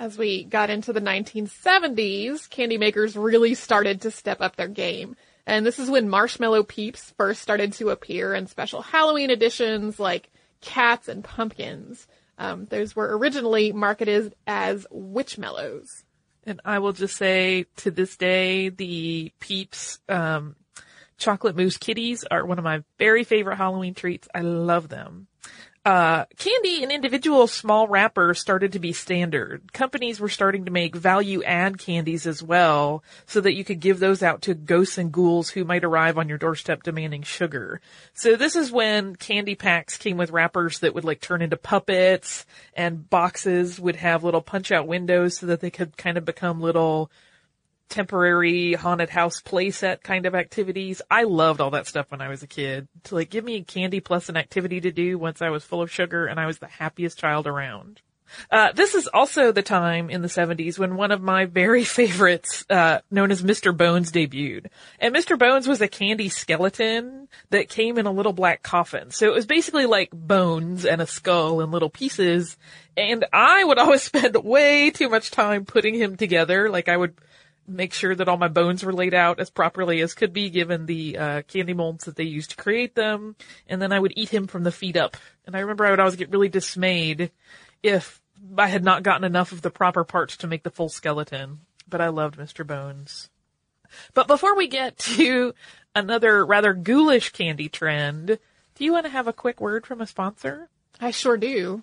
As 0.00 0.16
we 0.16 0.44
got 0.44 0.70
into 0.70 0.94
the 0.94 1.00
1970s, 1.02 2.48
candy 2.48 2.78
makers 2.78 3.16
really 3.16 3.52
started 3.52 4.00
to 4.00 4.10
step 4.10 4.40
up 4.40 4.56
their 4.56 4.66
game. 4.66 5.14
And 5.46 5.66
this 5.66 5.78
is 5.78 5.90
when 5.90 6.08
marshmallow 6.08 6.62
peeps 6.62 7.12
first 7.18 7.42
started 7.42 7.74
to 7.74 7.90
appear 7.90 8.32
in 8.32 8.46
special 8.46 8.80
Halloween 8.80 9.28
editions 9.28 10.00
like 10.00 10.30
cats 10.62 11.06
and 11.08 11.22
pumpkins. 11.22 12.06
Um, 12.38 12.64
those 12.64 12.96
were 12.96 13.14
originally 13.18 13.72
marketed 13.72 14.34
as 14.46 14.86
witchmallows. 14.90 16.04
And 16.44 16.62
I 16.64 16.78
will 16.78 16.94
just 16.94 17.18
say 17.18 17.66
to 17.76 17.90
this 17.90 18.16
day, 18.16 18.70
the 18.70 19.32
Peeps, 19.38 20.00
um, 20.08 20.56
chocolate 21.18 21.56
mousse 21.56 21.76
kitties 21.76 22.24
are 22.30 22.46
one 22.46 22.56
of 22.56 22.64
my 22.64 22.82
very 22.98 23.24
favorite 23.24 23.56
Halloween 23.56 23.92
treats. 23.92 24.28
I 24.34 24.40
love 24.40 24.88
them. 24.88 25.26
Uh, 25.90 26.24
candy 26.38 26.84
in 26.84 26.92
individual 26.92 27.48
small 27.48 27.88
wrappers 27.88 28.38
started 28.38 28.70
to 28.70 28.78
be 28.78 28.92
standard. 28.92 29.72
Companies 29.72 30.20
were 30.20 30.28
starting 30.28 30.64
to 30.64 30.70
make 30.70 30.94
value 30.94 31.42
add 31.42 31.78
candies 31.78 32.28
as 32.28 32.40
well 32.40 33.02
so 33.26 33.40
that 33.40 33.54
you 33.54 33.64
could 33.64 33.80
give 33.80 33.98
those 33.98 34.22
out 34.22 34.40
to 34.40 34.54
ghosts 34.54 34.98
and 34.98 35.10
ghouls 35.10 35.50
who 35.50 35.64
might 35.64 35.82
arrive 35.82 36.16
on 36.16 36.28
your 36.28 36.38
doorstep 36.38 36.84
demanding 36.84 37.24
sugar. 37.24 37.80
So 38.14 38.36
this 38.36 38.54
is 38.54 38.70
when 38.70 39.16
candy 39.16 39.56
packs 39.56 39.98
came 39.98 40.16
with 40.16 40.30
wrappers 40.30 40.78
that 40.78 40.94
would 40.94 41.02
like 41.02 41.20
turn 41.20 41.42
into 41.42 41.56
puppets 41.56 42.46
and 42.76 43.10
boxes 43.10 43.80
would 43.80 43.96
have 43.96 44.22
little 44.22 44.42
punch 44.42 44.70
out 44.70 44.86
windows 44.86 45.38
so 45.38 45.46
that 45.46 45.58
they 45.58 45.70
could 45.70 45.96
kind 45.96 46.16
of 46.16 46.24
become 46.24 46.60
little 46.60 47.10
temporary 47.90 48.74
haunted 48.74 49.10
house 49.10 49.42
playset 49.42 50.02
kind 50.02 50.26
of 50.26 50.34
activities. 50.34 51.02
I 51.10 51.24
loved 51.24 51.60
all 51.60 51.72
that 51.72 51.86
stuff 51.86 52.10
when 52.10 52.20
I 52.20 52.28
was 52.28 52.42
a 52.42 52.46
kid. 52.46 52.88
To 53.04 53.16
like 53.16 53.30
give 53.30 53.44
me 53.44 53.62
candy 53.62 54.00
plus 54.00 54.28
an 54.28 54.36
activity 54.36 54.80
to 54.80 54.92
do 54.92 55.18
once 55.18 55.42
I 55.42 55.50
was 55.50 55.64
full 55.64 55.82
of 55.82 55.90
sugar 55.90 56.26
and 56.26 56.40
I 56.40 56.46
was 56.46 56.58
the 56.58 56.66
happiest 56.66 57.18
child 57.18 57.46
around. 57.46 58.00
Uh, 58.50 58.72
this 58.72 58.94
is 58.94 59.08
also 59.08 59.52
the 59.52 59.62
time 59.62 60.10
in 60.10 60.22
the 60.22 60.28
70s 60.28 60.78
when 60.78 60.96
one 60.96 61.10
of 61.10 61.20
my 61.20 61.46
very 61.46 61.84
favorites, 61.98 62.64
uh, 62.70 63.00
known 63.10 63.30
as 63.30 63.42
Mr. 63.42 63.76
Bones 63.76 64.12
debuted. 64.12 64.66
And 64.98 65.14
Mr. 65.14 65.38
Bones 65.38 65.66
was 65.66 65.80
a 65.80 65.88
candy 65.88 66.28
skeleton 66.28 67.28
that 67.50 67.68
came 67.68 67.98
in 67.98 68.06
a 68.06 68.12
little 68.12 68.32
black 68.32 68.62
coffin. 68.62 69.10
So 69.10 69.26
it 69.26 69.34
was 69.34 69.46
basically 69.46 69.86
like 69.86 70.10
bones 70.12 70.84
and 70.84 71.00
a 71.00 71.06
skull 71.06 71.60
in 71.60 71.70
little 71.70 71.90
pieces. 71.90 72.56
And 72.96 73.24
I 73.32 73.64
would 73.64 73.78
always 73.80 74.02
spend 74.02 74.36
way 74.36 74.90
too 74.90 75.08
much 75.08 75.30
time 75.30 75.64
putting 75.64 75.94
him 75.94 76.16
together. 76.16 76.70
Like 76.70 76.88
I 76.88 76.96
would 76.96 77.14
make 77.70 77.92
sure 77.92 78.14
that 78.14 78.28
all 78.28 78.36
my 78.36 78.48
bones 78.48 78.84
were 78.84 78.92
laid 78.92 79.14
out 79.14 79.40
as 79.40 79.50
properly 79.50 80.00
as 80.00 80.14
could 80.14 80.32
be 80.32 80.50
given 80.50 80.86
the 80.86 81.16
uh, 81.16 81.42
candy 81.42 81.72
molds 81.72 82.04
that 82.04 82.16
they 82.16 82.24
used 82.24 82.50
to 82.50 82.56
create 82.56 82.94
them. 82.94 83.36
And 83.68 83.80
then 83.80 83.92
I 83.92 83.98
would 83.98 84.12
eat 84.16 84.28
him 84.28 84.46
from 84.46 84.64
the 84.64 84.72
feet 84.72 84.96
up. 84.96 85.16
And 85.46 85.56
I 85.56 85.60
remember 85.60 85.86
I 85.86 85.90
would 85.90 86.00
always 86.00 86.16
get 86.16 86.30
really 86.30 86.48
dismayed 86.48 87.30
if 87.82 88.20
I 88.56 88.68
had 88.68 88.84
not 88.84 89.02
gotten 89.02 89.24
enough 89.24 89.52
of 89.52 89.62
the 89.62 89.70
proper 89.70 90.04
parts 90.04 90.38
to 90.38 90.46
make 90.46 90.62
the 90.62 90.70
full 90.70 90.88
skeleton. 90.88 91.60
But 91.88 92.00
I 92.00 92.08
loved 92.08 92.38
Mr. 92.38 92.66
Bones. 92.66 93.30
But 94.14 94.28
before 94.28 94.56
we 94.56 94.68
get 94.68 94.98
to 94.98 95.54
another 95.94 96.44
rather 96.44 96.72
ghoulish 96.72 97.30
candy 97.30 97.68
trend, 97.68 98.38
do 98.74 98.84
you 98.84 98.92
want 98.92 99.06
to 99.06 99.12
have 99.12 99.28
a 99.28 99.32
quick 99.32 99.60
word 99.60 99.86
from 99.86 100.00
a 100.00 100.06
sponsor? 100.06 100.68
I 101.00 101.10
sure 101.10 101.36
do. 101.36 101.82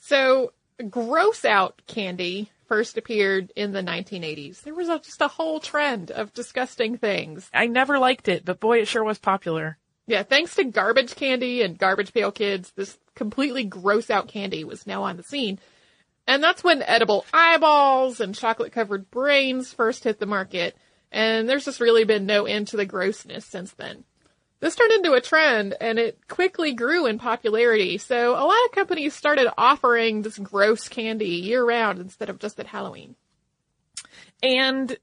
So, 0.00 0.52
gross 0.90 1.44
out 1.44 1.82
candy 1.86 2.50
first 2.68 2.96
appeared 2.96 3.52
in 3.56 3.72
the 3.72 3.82
1980s. 3.82 4.62
There 4.62 4.74
was 4.74 4.88
a, 4.88 4.98
just 4.98 5.20
a 5.20 5.28
whole 5.28 5.58
trend 5.58 6.10
of 6.10 6.32
disgusting 6.32 6.98
things. 6.98 7.50
I 7.52 7.66
never 7.66 7.98
liked 7.98 8.28
it, 8.28 8.44
but 8.44 8.60
boy, 8.60 8.78
it 8.80 8.88
sure 8.88 9.02
was 9.02 9.18
popular. 9.18 9.78
Yeah, 10.06 10.22
thanks 10.22 10.54
to 10.56 10.64
garbage 10.64 11.16
candy 11.16 11.62
and 11.62 11.78
garbage 11.78 12.14
pail 12.14 12.32
kids, 12.32 12.72
this 12.76 12.98
completely 13.14 13.64
gross 13.64 14.08
out 14.10 14.28
candy 14.28 14.64
was 14.64 14.86
now 14.86 15.02
on 15.02 15.16
the 15.16 15.22
scene. 15.22 15.58
And 16.26 16.42
that's 16.42 16.62
when 16.62 16.82
edible 16.82 17.24
eyeballs 17.32 18.20
and 18.20 18.34
chocolate 18.34 18.72
covered 18.72 19.10
brains 19.10 19.72
first 19.72 20.04
hit 20.04 20.20
the 20.20 20.26
market. 20.26 20.76
And 21.10 21.48
there's 21.48 21.64
just 21.64 21.80
really 21.80 22.04
been 22.04 22.26
no 22.26 22.44
end 22.44 22.68
to 22.68 22.76
the 22.76 22.86
grossness 22.86 23.46
since 23.46 23.72
then. 23.72 24.04
This 24.60 24.74
turned 24.74 24.92
into 24.92 25.12
a 25.12 25.20
trend 25.20 25.76
and 25.80 25.98
it 25.98 26.18
quickly 26.28 26.72
grew 26.72 27.06
in 27.06 27.18
popularity. 27.18 27.98
So 27.98 28.32
a 28.32 28.44
lot 28.44 28.64
of 28.66 28.72
companies 28.72 29.14
started 29.14 29.52
offering 29.56 30.22
this 30.22 30.38
gross 30.38 30.88
candy 30.88 31.28
year 31.28 31.64
round 31.64 32.00
instead 32.00 32.28
of 32.28 32.38
just 32.38 32.58
at 32.58 32.66
Halloween. 32.66 33.14
And 34.42 34.96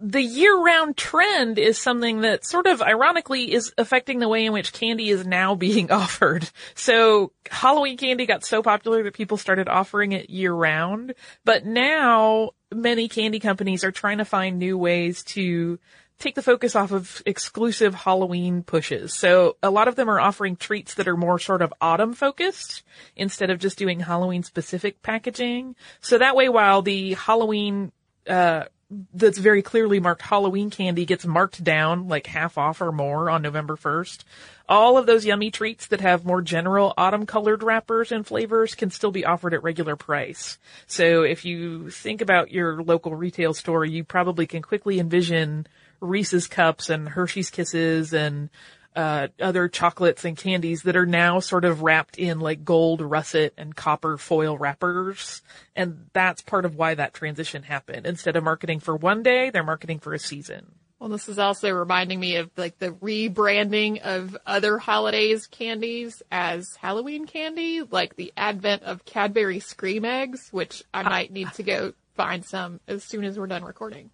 the 0.00 0.22
year-round 0.22 0.96
trend 0.96 1.58
is 1.58 1.78
something 1.78 2.20
that 2.22 2.44
sort 2.44 2.66
of 2.66 2.82
ironically 2.82 3.52
is 3.52 3.72
affecting 3.78 4.18
the 4.18 4.28
way 4.28 4.44
in 4.44 4.52
which 4.52 4.72
candy 4.72 5.08
is 5.08 5.26
now 5.26 5.54
being 5.54 5.90
offered. 5.90 6.48
So 6.74 7.32
Halloween 7.50 7.96
candy 7.96 8.26
got 8.26 8.44
so 8.44 8.62
popular 8.62 9.02
that 9.04 9.14
people 9.14 9.36
started 9.36 9.68
offering 9.68 10.12
it 10.12 10.30
year-round, 10.30 11.14
but 11.44 11.64
now 11.64 12.50
many 12.72 13.08
candy 13.08 13.40
companies 13.40 13.84
are 13.84 13.92
trying 13.92 14.18
to 14.18 14.24
find 14.24 14.58
new 14.58 14.76
ways 14.76 15.22
to 15.24 15.78
take 16.18 16.34
the 16.34 16.42
focus 16.42 16.74
off 16.74 16.92
of 16.92 17.22
exclusive 17.26 17.94
Halloween 17.94 18.62
pushes. 18.62 19.14
So 19.14 19.56
a 19.62 19.70
lot 19.70 19.88
of 19.88 19.94
them 19.94 20.10
are 20.10 20.20
offering 20.20 20.56
treats 20.56 20.94
that 20.94 21.08
are 21.08 21.16
more 21.16 21.38
sort 21.38 21.62
of 21.62 21.72
autumn 21.80 22.12
focused 22.12 22.82
instead 23.16 23.50
of 23.50 23.58
just 23.60 23.78
doing 23.78 24.00
Halloween 24.00 24.42
specific 24.42 25.02
packaging. 25.02 25.76
So 26.00 26.18
that 26.18 26.36
way 26.36 26.48
while 26.48 26.82
the 26.82 27.14
Halloween 27.14 27.92
uh, 28.26 28.64
that's 29.12 29.38
very 29.38 29.60
clearly 29.60 30.00
marked 30.00 30.22
Halloween 30.22 30.70
candy 30.70 31.04
gets 31.04 31.26
marked 31.26 31.62
down 31.62 32.08
like 32.08 32.26
half 32.26 32.56
off 32.56 32.80
or 32.80 32.90
more 32.90 33.28
on 33.28 33.42
November 33.42 33.76
1st. 33.76 34.24
All 34.66 34.96
of 34.96 35.04
those 35.04 35.26
yummy 35.26 35.50
treats 35.50 35.88
that 35.88 36.00
have 36.00 36.24
more 36.24 36.40
general 36.40 36.94
autumn 36.96 37.26
colored 37.26 37.62
wrappers 37.62 38.12
and 38.12 38.26
flavors 38.26 38.74
can 38.74 38.90
still 38.90 39.10
be 39.10 39.26
offered 39.26 39.52
at 39.52 39.62
regular 39.62 39.94
price. 39.94 40.58
So 40.86 41.22
if 41.22 41.44
you 41.44 41.90
think 41.90 42.22
about 42.22 42.50
your 42.50 42.82
local 42.82 43.14
retail 43.14 43.52
store, 43.52 43.84
you 43.84 44.04
probably 44.04 44.46
can 44.46 44.62
quickly 44.62 44.98
envision 44.98 45.66
Reese's 46.00 46.46
cups 46.46 46.90
and 46.90 47.08
Hershey's 47.08 47.50
kisses 47.50 48.12
and 48.12 48.50
uh, 48.98 49.28
other 49.40 49.68
chocolates 49.68 50.24
and 50.24 50.36
candies 50.36 50.82
that 50.82 50.96
are 50.96 51.06
now 51.06 51.38
sort 51.38 51.64
of 51.64 51.82
wrapped 51.82 52.18
in 52.18 52.40
like 52.40 52.64
gold 52.64 53.00
russet 53.00 53.54
and 53.56 53.76
copper 53.76 54.16
foil 54.18 54.58
wrappers. 54.58 55.40
And 55.76 56.06
that's 56.12 56.42
part 56.42 56.64
of 56.64 56.74
why 56.74 56.94
that 56.94 57.14
transition 57.14 57.62
happened. 57.62 58.06
Instead 58.06 58.34
of 58.34 58.42
marketing 58.42 58.80
for 58.80 58.96
one 58.96 59.22
day, 59.22 59.50
they're 59.50 59.62
marketing 59.62 60.00
for 60.00 60.14
a 60.14 60.18
season. 60.18 60.72
Well, 60.98 61.10
this 61.10 61.28
is 61.28 61.38
also 61.38 61.70
reminding 61.70 62.18
me 62.18 62.36
of 62.36 62.50
like 62.56 62.78
the 62.78 62.90
rebranding 62.90 64.00
of 64.00 64.36
other 64.44 64.78
holidays 64.78 65.46
candies 65.46 66.20
as 66.32 66.74
Halloween 66.74 67.26
candy, 67.26 67.82
like 67.82 68.16
the 68.16 68.32
advent 68.36 68.82
of 68.82 69.04
Cadbury 69.04 69.60
Scream 69.60 70.04
Eggs, 70.04 70.48
which 70.50 70.82
I 70.92 71.04
might 71.04 71.30
need 71.30 71.52
to 71.52 71.62
go 71.62 71.92
find 72.16 72.44
some 72.44 72.80
as 72.88 73.04
soon 73.04 73.22
as 73.22 73.38
we're 73.38 73.46
done 73.46 73.62
recording 73.62 74.10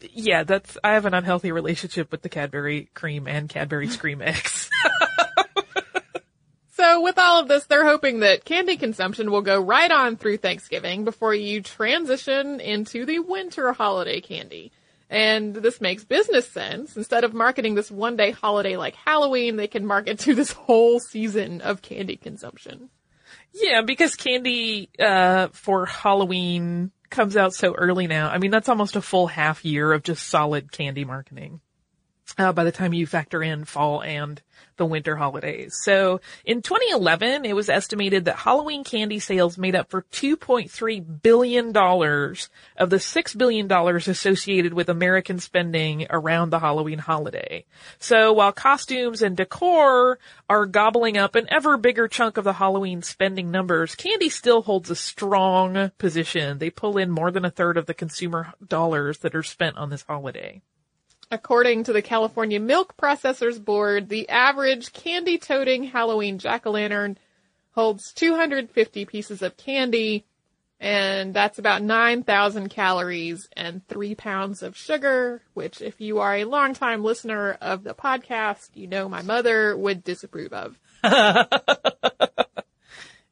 yeah, 0.00 0.44
that's, 0.44 0.76
I 0.82 0.94
have 0.94 1.06
an 1.06 1.14
unhealthy 1.14 1.52
relationship 1.52 2.10
with 2.10 2.22
the 2.22 2.28
Cadbury 2.28 2.90
cream 2.94 3.26
and 3.26 3.48
Cadbury 3.48 3.88
Scream 3.88 4.22
Eggs. 4.24 4.70
so 6.72 7.02
with 7.02 7.18
all 7.18 7.40
of 7.40 7.48
this, 7.48 7.66
they're 7.66 7.86
hoping 7.86 8.20
that 8.20 8.44
candy 8.44 8.76
consumption 8.76 9.30
will 9.30 9.42
go 9.42 9.60
right 9.60 9.90
on 9.90 10.16
through 10.16 10.38
Thanksgiving 10.38 11.04
before 11.04 11.34
you 11.34 11.62
transition 11.62 12.60
into 12.60 13.04
the 13.06 13.20
winter 13.20 13.72
holiday 13.72 14.20
candy. 14.20 14.72
And 15.08 15.54
this 15.54 15.80
makes 15.80 16.04
business 16.04 16.48
sense. 16.48 16.96
Instead 16.96 17.24
of 17.24 17.32
marketing 17.32 17.76
this 17.76 17.90
one 17.90 18.16
day 18.16 18.32
holiday 18.32 18.76
like 18.76 18.96
Halloween, 18.96 19.56
they 19.56 19.68
can 19.68 19.86
market 19.86 20.18
to 20.20 20.34
this 20.34 20.52
whole 20.52 21.00
season 21.00 21.60
of 21.60 21.82
candy 21.82 22.16
consumption. 22.16 22.90
Yeah, 23.54 23.82
because 23.82 24.16
candy, 24.16 24.90
uh, 24.98 25.48
for 25.48 25.86
Halloween 25.86 26.90
comes 27.10 27.36
out 27.36 27.54
so 27.54 27.74
early 27.74 28.06
now. 28.06 28.28
I 28.28 28.38
mean, 28.38 28.50
that's 28.50 28.68
almost 28.68 28.96
a 28.96 29.02
full 29.02 29.26
half 29.26 29.64
year 29.64 29.92
of 29.92 30.02
just 30.02 30.26
solid 30.28 30.72
candy 30.72 31.04
marketing. 31.04 31.60
Uh, 32.38 32.52
by 32.52 32.64
the 32.64 32.72
time 32.72 32.92
you 32.92 33.06
factor 33.06 33.42
in 33.42 33.64
fall 33.64 34.02
and 34.02 34.42
the 34.76 34.84
winter 34.84 35.16
holidays. 35.16 35.78
So 35.82 36.20
in 36.44 36.60
2011, 36.60 37.44
it 37.44 37.54
was 37.54 37.68
estimated 37.68 38.24
that 38.24 38.36
Halloween 38.36 38.84
candy 38.84 39.18
sales 39.18 39.56
made 39.56 39.74
up 39.74 39.90
for 39.90 40.02
$2.3 40.12 41.22
billion 41.22 41.68
of 41.68 42.90
the 42.90 42.96
$6 42.96 43.38
billion 43.38 43.72
associated 43.72 44.74
with 44.74 44.88
American 44.88 45.38
spending 45.38 46.06
around 46.10 46.50
the 46.50 46.58
Halloween 46.58 46.98
holiday. 46.98 47.64
So 47.98 48.32
while 48.32 48.52
costumes 48.52 49.22
and 49.22 49.36
decor 49.36 50.18
are 50.48 50.66
gobbling 50.66 51.16
up 51.16 51.36
an 51.36 51.46
ever 51.48 51.76
bigger 51.76 52.08
chunk 52.08 52.36
of 52.36 52.44
the 52.44 52.54
Halloween 52.54 53.02
spending 53.02 53.50
numbers, 53.50 53.94
candy 53.94 54.28
still 54.28 54.62
holds 54.62 54.90
a 54.90 54.96
strong 54.96 55.90
position. 55.96 56.58
They 56.58 56.70
pull 56.70 56.98
in 56.98 57.10
more 57.10 57.30
than 57.30 57.44
a 57.44 57.50
third 57.50 57.76
of 57.76 57.86
the 57.86 57.94
consumer 57.94 58.52
dollars 58.66 59.18
that 59.18 59.34
are 59.34 59.42
spent 59.42 59.76
on 59.76 59.90
this 59.90 60.02
holiday. 60.02 60.60
According 61.30 61.84
to 61.84 61.92
the 61.92 62.02
California 62.02 62.60
Milk 62.60 62.96
Processors 62.96 63.62
Board, 63.62 64.08
the 64.08 64.28
average 64.28 64.92
candy 64.92 65.38
toting 65.38 65.82
Halloween 65.84 66.38
jack-o'-lantern 66.38 67.16
holds 67.72 68.12
250 68.12 69.04
pieces 69.06 69.42
of 69.42 69.56
candy, 69.56 70.24
and 70.78 71.34
that's 71.34 71.58
about 71.58 71.82
9,000 71.82 72.68
calories 72.68 73.48
and 73.56 73.86
3 73.88 74.14
pounds 74.14 74.62
of 74.62 74.76
sugar, 74.76 75.42
which 75.52 75.82
if 75.82 76.00
you 76.00 76.20
are 76.20 76.36
a 76.36 76.44
longtime 76.44 77.02
listener 77.02 77.58
of 77.60 77.82
the 77.82 77.94
podcast, 77.94 78.70
you 78.74 78.86
know 78.86 79.08
my 79.08 79.22
mother 79.22 79.76
would 79.76 80.04
disapprove 80.04 80.52
of. 80.52 80.78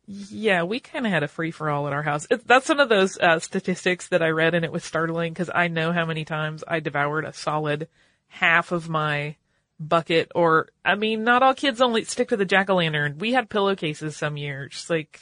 Yeah, 0.06 0.64
we 0.64 0.80
kind 0.80 1.06
of 1.06 1.12
had 1.12 1.23
a 1.23 1.28
free 1.28 1.50
for 1.50 1.70
all 1.70 1.87
at 1.87 1.92
our 1.92 2.02
house. 2.02 2.26
It, 2.30 2.46
that's 2.46 2.68
one 2.68 2.80
of 2.80 2.90
those 2.90 3.18
uh, 3.18 3.38
statistics 3.38 4.08
that 4.08 4.23
I 4.23 4.28
read, 4.28 4.54
and 4.54 4.64
it 4.64 4.73
was 4.73 4.84
startling 4.84 5.32
because 5.32 5.50
I 5.54 5.68
know 5.68 5.92
how 5.92 6.04
many 6.04 6.25
times 6.25 6.62
I 6.68 6.80
devoured 6.80 7.25
a 7.25 7.32
solid 7.32 7.88
half 8.28 8.70
of 8.70 8.88
my 8.88 9.37
bucket. 9.80 10.30
Or, 10.34 10.68
I 10.84 10.94
mean, 10.94 11.25
not 11.25 11.42
all 11.42 11.54
kids 11.54 11.80
only 11.80 12.04
stick 12.04 12.28
to 12.28 12.37
the 12.37 12.44
jack 12.44 12.68
o' 12.68 12.76
lantern. 12.76 13.16
We 13.18 13.32
had 13.32 13.49
pillowcases 13.49 14.16
some 14.16 14.37
years. 14.37 14.87
Like, 14.90 15.20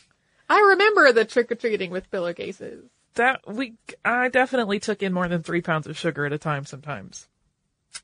I 0.49 0.59
remember 0.61 1.13
the 1.13 1.25
trick 1.25 1.53
or 1.53 1.55
treating 1.55 1.91
with 1.91 2.11
pillowcases. 2.11 2.85
That 3.15 3.41
we, 3.47 3.75
I 4.05 4.29
definitely 4.29 4.81
took 4.81 5.03
in 5.03 5.13
more 5.13 5.29
than 5.29 5.43
three 5.43 5.61
pounds 5.61 5.87
of 5.87 5.99
sugar 5.99 6.27
at 6.27 6.33
a 6.33 6.39
time 6.39 6.65
sometimes. 6.65 7.29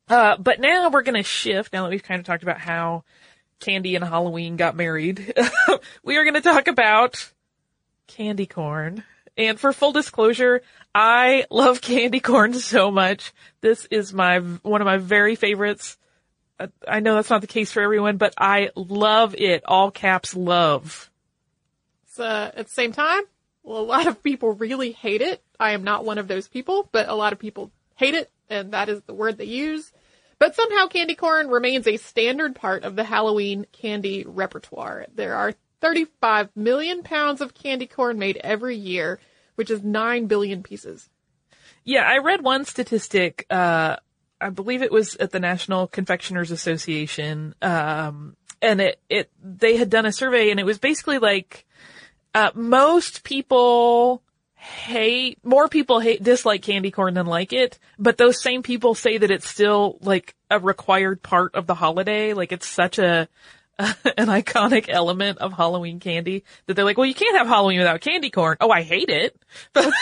Uh, 0.08 0.36
but 0.36 0.60
now 0.60 0.90
we're 0.90 1.02
gonna 1.02 1.22
shift. 1.22 1.72
Now 1.72 1.84
that 1.84 1.90
we've 1.90 2.02
kind 2.02 2.20
of 2.20 2.26
talked 2.26 2.42
about 2.42 2.58
how 2.58 3.04
Candy 3.60 3.96
and 3.96 4.04
Halloween 4.04 4.56
got 4.56 4.76
married, 4.76 5.34
we 6.02 6.16
are 6.16 6.24
going 6.24 6.34
to 6.34 6.40
talk 6.40 6.68
about 6.68 7.32
candy 8.06 8.46
corn. 8.46 9.04
And 9.36 9.58
for 9.58 9.72
full 9.72 9.92
disclosure, 9.92 10.62
I 10.94 11.46
love 11.50 11.80
candy 11.80 12.20
corn 12.20 12.54
so 12.54 12.90
much. 12.90 13.32
This 13.60 13.86
is 13.90 14.12
my, 14.12 14.38
one 14.40 14.80
of 14.80 14.84
my 14.84 14.98
very 14.98 15.36
favorites. 15.36 15.96
Uh, 16.58 16.68
I 16.86 17.00
know 17.00 17.14
that's 17.14 17.30
not 17.30 17.40
the 17.40 17.46
case 17.46 17.70
for 17.70 17.80
everyone, 17.80 18.16
but 18.16 18.34
I 18.36 18.70
love 18.74 19.34
it. 19.36 19.62
All 19.64 19.90
caps 19.90 20.34
love. 20.34 21.10
So, 22.14 22.24
at 22.24 22.66
the 22.66 22.72
same 22.72 22.90
time, 22.90 23.22
well, 23.62 23.80
a 23.80 23.82
lot 23.82 24.08
of 24.08 24.22
people 24.22 24.52
really 24.54 24.90
hate 24.90 25.20
it. 25.20 25.40
I 25.60 25.72
am 25.72 25.84
not 25.84 26.04
one 26.04 26.18
of 26.18 26.26
those 26.26 26.48
people, 26.48 26.88
but 26.90 27.08
a 27.08 27.14
lot 27.14 27.32
of 27.32 27.38
people 27.38 27.70
hate 27.94 28.14
it, 28.14 28.30
and 28.48 28.72
that 28.72 28.88
is 28.88 29.02
the 29.02 29.14
word 29.14 29.38
they 29.38 29.44
use. 29.44 29.92
But 30.38 30.54
somehow 30.54 30.86
candy 30.86 31.14
corn 31.14 31.48
remains 31.48 31.86
a 31.86 31.96
standard 31.96 32.54
part 32.54 32.84
of 32.84 32.94
the 32.96 33.04
Halloween 33.04 33.66
candy 33.72 34.24
repertoire. 34.26 35.06
There 35.14 35.34
are 35.34 35.54
35 35.80 36.50
million 36.54 37.02
pounds 37.02 37.40
of 37.40 37.54
candy 37.54 37.86
corn 37.86 38.18
made 38.18 38.36
every 38.38 38.76
year, 38.76 39.18
which 39.56 39.70
is 39.70 39.82
9 39.82 40.26
billion 40.26 40.62
pieces. 40.62 41.08
Yeah, 41.84 42.02
I 42.02 42.18
read 42.18 42.42
one 42.42 42.64
statistic, 42.64 43.46
uh, 43.50 43.96
I 44.40 44.50
believe 44.50 44.82
it 44.82 44.92
was 44.92 45.16
at 45.16 45.32
the 45.32 45.40
National 45.40 45.86
Confectioners 45.86 46.50
Association, 46.50 47.54
um, 47.62 48.36
and 48.60 48.80
it, 48.80 49.00
it, 49.08 49.30
they 49.42 49.76
had 49.76 49.90
done 49.90 50.06
a 50.06 50.12
survey 50.12 50.50
and 50.50 50.60
it 50.60 50.66
was 50.66 50.78
basically 50.78 51.18
like, 51.18 51.64
uh, 52.34 52.50
most 52.54 53.24
people 53.24 54.22
hate, 54.58 55.38
more 55.44 55.68
people 55.68 56.00
hate, 56.00 56.22
dislike 56.22 56.62
candy 56.62 56.90
corn 56.90 57.14
than 57.14 57.26
like 57.26 57.52
it, 57.52 57.78
but 57.98 58.18
those 58.18 58.42
same 58.42 58.62
people 58.62 58.94
say 58.94 59.16
that 59.18 59.30
it's 59.30 59.48
still 59.48 59.98
like 60.02 60.34
a 60.50 60.58
required 60.58 61.22
part 61.22 61.54
of 61.54 61.66
the 61.66 61.74
holiday. 61.74 62.34
Like 62.34 62.52
it's 62.52 62.66
such 62.68 62.98
a, 62.98 63.28
an 63.78 63.94
iconic 64.26 64.86
element 64.88 65.38
of 65.38 65.52
Halloween 65.52 66.00
candy 66.00 66.42
that 66.66 66.74
they're 66.74 66.84
like, 66.84 66.98
well, 66.98 67.06
you 67.06 67.14
can't 67.14 67.36
have 67.36 67.46
Halloween 67.46 67.78
without 67.78 68.00
candy 68.00 68.30
corn. 68.30 68.56
Oh, 68.60 68.70
I 68.70 68.82
hate 68.82 69.08
it. 69.08 69.40
But 69.72 69.92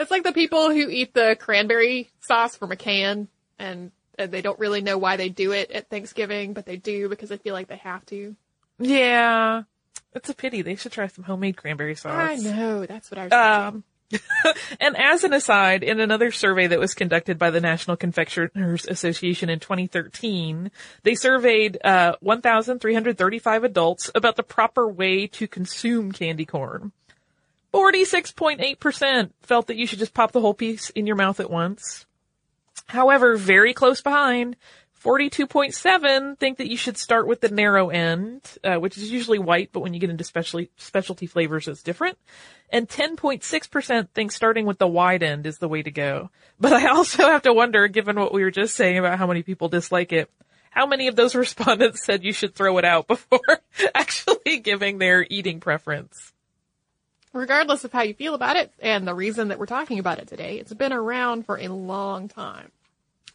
It's 0.00 0.10
like 0.10 0.24
the 0.24 0.32
people 0.32 0.70
who 0.70 0.88
eat 0.88 1.14
the 1.14 1.36
cranberry 1.38 2.10
sauce 2.20 2.56
from 2.56 2.72
a 2.72 2.76
can 2.76 3.28
and, 3.58 3.92
and 4.18 4.32
they 4.32 4.42
don't 4.42 4.58
really 4.58 4.80
know 4.82 4.98
why 4.98 5.16
they 5.16 5.28
do 5.28 5.52
it 5.52 5.70
at 5.70 5.88
Thanksgiving, 5.88 6.54
but 6.54 6.66
they 6.66 6.76
do 6.76 7.08
because 7.08 7.28
they 7.28 7.36
feel 7.36 7.54
like 7.54 7.68
they 7.68 7.76
have 7.76 8.04
to. 8.06 8.34
yeah, 8.80 9.62
it's 10.14 10.28
a 10.28 10.34
pity. 10.34 10.62
They 10.62 10.76
should 10.76 10.92
try 10.92 11.06
some 11.06 11.24
homemade 11.24 11.56
cranberry 11.56 11.94
sauce. 11.94 12.12
I 12.12 12.36
know, 12.36 12.86
that's 12.86 13.10
what 13.10 13.18
I 13.18 13.24
was 13.24 13.30
thinking. 13.30 13.76
Um, 13.76 13.84
and 14.80 14.96
as 14.96 15.24
an 15.24 15.32
aside, 15.32 15.82
in 15.82 16.00
another 16.00 16.30
survey 16.30 16.66
that 16.66 16.78
was 16.78 16.94
conducted 16.94 17.38
by 17.38 17.50
the 17.50 17.60
National 17.60 17.96
Confectioners 17.96 18.86
Association 18.86 19.48
in 19.48 19.58
2013, 19.58 20.70
they 21.02 21.14
surveyed 21.14 21.78
uh, 21.82 22.14
1,335 22.20 23.64
adults 23.64 24.10
about 24.14 24.36
the 24.36 24.42
proper 24.42 24.88
way 24.88 25.26
to 25.28 25.48
consume 25.48 26.12
candy 26.12 26.44
corn. 26.44 26.92
46.8% 27.72 29.30
felt 29.40 29.66
that 29.68 29.76
you 29.76 29.86
should 29.86 29.98
just 29.98 30.14
pop 30.14 30.32
the 30.32 30.40
whole 30.40 30.54
piece 30.54 30.90
in 30.90 31.06
your 31.06 31.16
mouth 31.16 31.40
at 31.40 31.50
once. 31.50 32.06
However, 32.86 33.36
very 33.36 33.72
close 33.72 34.02
behind, 34.02 34.56
42.7 35.02 36.38
think 36.38 36.58
that 36.58 36.70
you 36.70 36.76
should 36.76 36.96
start 36.96 37.26
with 37.26 37.40
the 37.40 37.48
narrow 37.48 37.90
end, 37.90 38.40
uh, 38.62 38.76
which 38.76 38.96
is 38.96 39.10
usually 39.10 39.38
white, 39.38 39.70
but 39.72 39.80
when 39.80 39.94
you 39.94 40.00
get 40.00 40.10
into 40.10 40.22
specialty, 40.22 40.70
specialty 40.76 41.26
flavors, 41.26 41.66
it's 41.66 41.82
different. 41.82 42.18
And 42.70 42.88
10.6% 42.88 44.08
think 44.10 44.32
starting 44.32 44.64
with 44.64 44.78
the 44.78 44.86
wide 44.86 45.22
end 45.22 45.46
is 45.46 45.58
the 45.58 45.68
way 45.68 45.82
to 45.82 45.90
go. 45.90 46.30
But 46.60 46.74
I 46.74 46.90
also 46.90 47.24
have 47.24 47.42
to 47.42 47.52
wonder, 47.52 47.88
given 47.88 48.14
what 48.14 48.32
we 48.32 48.44
were 48.44 48.52
just 48.52 48.76
saying 48.76 48.96
about 48.96 49.18
how 49.18 49.26
many 49.26 49.42
people 49.42 49.68
dislike 49.68 50.12
it, 50.12 50.30
how 50.70 50.86
many 50.86 51.08
of 51.08 51.16
those 51.16 51.34
respondents 51.46 52.04
said 52.04 52.22
you 52.22 52.32
should 52.32 52.54
throw 52.54 52.78
it 52.78 52.84
out 52.84 53.08
before 53.08 53.40
actually 53.92 54.58
giving 54.58 54.98
their 54.98 55.26
eating 55.28 55.58
preference? 55.58 56.32
Regardless 57.32 57.82
of 57.82 57.92
how 57.92 58.02
you 58.02 58.14
feel 58.14 58.34
about 58.34 58.56
it 58.56 58.72
and 58.78 59.08
the 59.08 59.14
reason 59.14 59.48
that 59.48 59.58
we're 59.58 59.66
talking 59.66 59.98
about 59.98 60.20
it 60.20 60.28
today, 60.28 60.58
it's 60.58 60.72
been 60.72 60.92
around 60.92 61.46
for 61.46 61.58
a 61.58 61.66
long 61.66 62.28
time. 62.28 62.70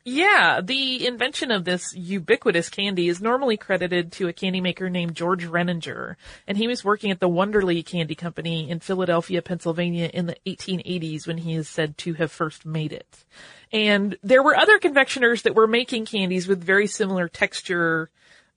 Yeah, 0.10 0.62
the 0.64 1.06
invention 1.06 1.52
of 1.52 1.66
this 1.66 1.94
ubiquitous 1.94 2.70
candy 2.70 3.10
is 3.10 3.22
normally 3.22 3.58
credited 3.58 4.14
to 4.14 4.30
a 4.30 4.34
candy 4.34 4.62
maker 4.62 4.90
named 4.90 5.16
George 5.16 5.46
Renninger, 5.46 6.16
and 6.48 6.58
he 6.58 6.66
was 6.66 6.82
working 6.82 7.12
at 7.12 7.20
the 7.20 7.28
Wunderle 7.28 7.86
Candy 7.86 8.16
Company 8.16 8.70
in 8.70 8.80
Philadelphia, 8.80 9.42
Pennsylvania 9.42 10.10
in 10.14 10.28
the 10.28 10.38
1880s 10.46 11.28
when 11.28 11.40
he 11.40 11.56
is 11.56 11.68
said 11.68 11.98
to 11.98 12.14
have 12.14 12.32
first 12.32 12.66
made 12.66 12.94
it. 12.94 13.26
And 13.74 14.18
there 14.24 14.42
were 14.42 14.56
other 14.56 14.80
confectioners 14.80 15.42
that 15.42 15.56
were 15.56 15.68
making 15.68 16.06
candies 16.06 16.48
with 16.48 16.64
very 16.64 16.88
similar 16.88 17.28
texture, 17.28 18.10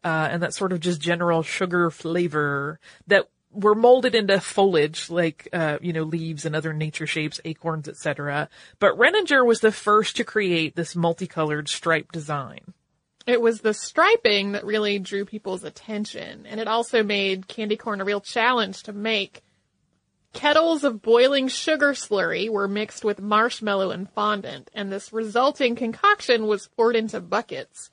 uh, 0.05 0.29
and 0.31 0.45
that 0.45 0.55
sort 0.55 0.73
of 0.73 0.79
just 0.79 1.01
general 1.01 1.43
sugar 1.43 1.91
flavor 1.91 2.79
that 3.09 3.29
were 3.53 3.75
molded 3.75 4.15
into 4.15 4.41
foliage 4.41 5.11
like 5.11 5.49
uh, 5.53 5.79
you 5.81 5.93
know 5.93 6.05
leaves 6.05 6.45
and 6.45 6.55
other 6.55 6.73
nature 6.73 7.07
shapes 7.07 7.41
acorns 7.45 7.89
etc 7.89 8.49
but 8.79 8.97
renninger 8.97 9.45
was 9.45 9.61
the 9.61 9.73
first 9.73 10.17
to 10.17 10.25
create 10.25 10.77
this 10.77 10.95
multicolored 10.95 11.69
stripe 11.69 12.13
design 12.13 12.61
It 13.27 13.41
was 13.41 13.61
the 13.61 13.75
striping 13.75 14.53
that 14.53 14.65
really 14.65 14.99
drew 14.99 15.25
people's 15.25 15.63
attention, 15.63 16.47
and 16.47 16.59
it 16.59 16.67
also 16.67 17.03
made 17.03 17.47
candy 17.49 17.77
corn 17.77 18.01
a 18.01 18.05
real 18.05 18.21
challenge 18.21 18.83
to 18.85 18.93
make. 18.93 19.43
Kettles 20.33 20.85
of 20.85 21.03
boiling 21.03 21.49
sugar 21.49 21.93
slurry 21.93 22.49
were 22.49 22.67
mixed 22.69 23.05
with 23.05 23.21
marshmallow 23.21 23.91
and 23.91 24.09
fondant, 24.11 24.71
and 24.75 24.91
this 24.91 25.13
resulting 25.13 25.77
concoction 25.77 26.47
was 26.47 26.69
poured 26.77 26.97
into 26.97 27.21
buckets. 27.21 27.91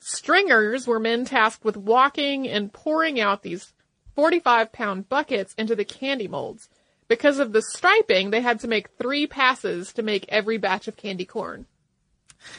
Stringers 0.00 0.86
were 0.86 1.00
men 1.00 1.24
tasked 1.24 1.64
with 1.64 1.76
walking 1.76 2.48
and 2.48 2.72
pouring 2.72 3.20
out 3.20 3.42
these 3.42 3.72
45 4.18 4.72
pound 4.72 5.08
buckets 5.08 5.54
into 5.56 5.76
the 5.76 5.84
candy 5.84 6.26
molds. 6.26 6.68
Because 7.06 7.38
of 7.38 7.52
the 7.52 7.62
striping, 7.62 8.30
they 8.30 8.40
had 8.40 8.58
to 8.60 8.66
make 8.66 8.88
three 8.98 9.28
passes 9.28 9.92
to 9.92 10.02
make 10.02 10.26
every 10.28 10.58
batch 10.58 10.88
of 10.88 10.96
candy 10.96 11.24
corn. 11.24 11.66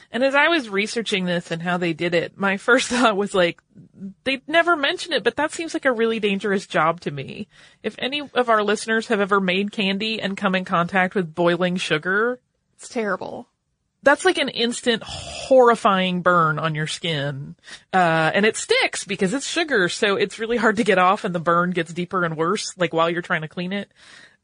and 0.09 0.23
as 0.23 0.33
i 0.35 0.47
was 0.47 0.69
researching 0.69 1.25
this 1.25 1.51
and 1.51 1.61
how 1.61 1.75
they 1.77 1.91
did 1.91 2.13
it 2.13 2.37
my 2.37 2.55
first 2.67 2.87
thought 2.89 3.15
was 3.17 3.33
like 3.33 3.61
they'd 4.23 4.47
never 4.47 4.75
mention 4.77 5.11
it 5.11 5.21
but 5.23 5.35
that 5.35 5.51
seems 5.51 5.73
like 5.73 5.83
a 5.85 5.91
really 5.91 6.19
dangerous 6.19 6.65
job 6.65 6.99
to 7.01 7.11
me 7.11 7.45
if 7.83 7.95
any 7.99 8.21
of 8.21 8.47
our 8.49 8.63
listeners 8.63 9.07
have 9.07 9.19
ever 9.19 9.39
made 9.41 9.71
candy 9.71 10.21
and 10.21 10.37
come 10.37 10.55
in 10.55 10.63
contact 10.65 11.13
with 11.13 11.35
boiling 11.35 11.75
sugar 11.75 12.39
It's 12.77 12.87
terrible. 12.89 13.48
That's 14.01 14.25
like 14.25 14.37
an 14.37 14.49
instant 14.49 15.03
horrifying 15.03 16.21
burn 16.21 16.59
on 16.59 16.75
your 16.75 16.87
skin. 16.87 17.55
Uh, 17.93 18.31
and 18.33 18.45
it 18.45 18.55
sticks 18.55 19.03
because 19.03 19.33
it's 19.33 19.47
sugar, 19.47 19.89
so 19.89 20.15
it's 20.15 20.39
really 20.39 20.57
hard 20.57 20.77
to 20.77 20.83
get 20.83 20.97
off 20.97 21.25
and 21.25 21.35
the 21.35 21.39
burn 21.39 21.71
gets 21.71 21.93
deeper 21.93 22.23
and 22.23 22.37
worse, 22.37 22.73
like 22.77 22.93
while 22.93 23.09
you're 23.09 23.21
trying 23.21 23.41
to 23.41 23.47
clean 23.47 23.73
it. 23.73 23.91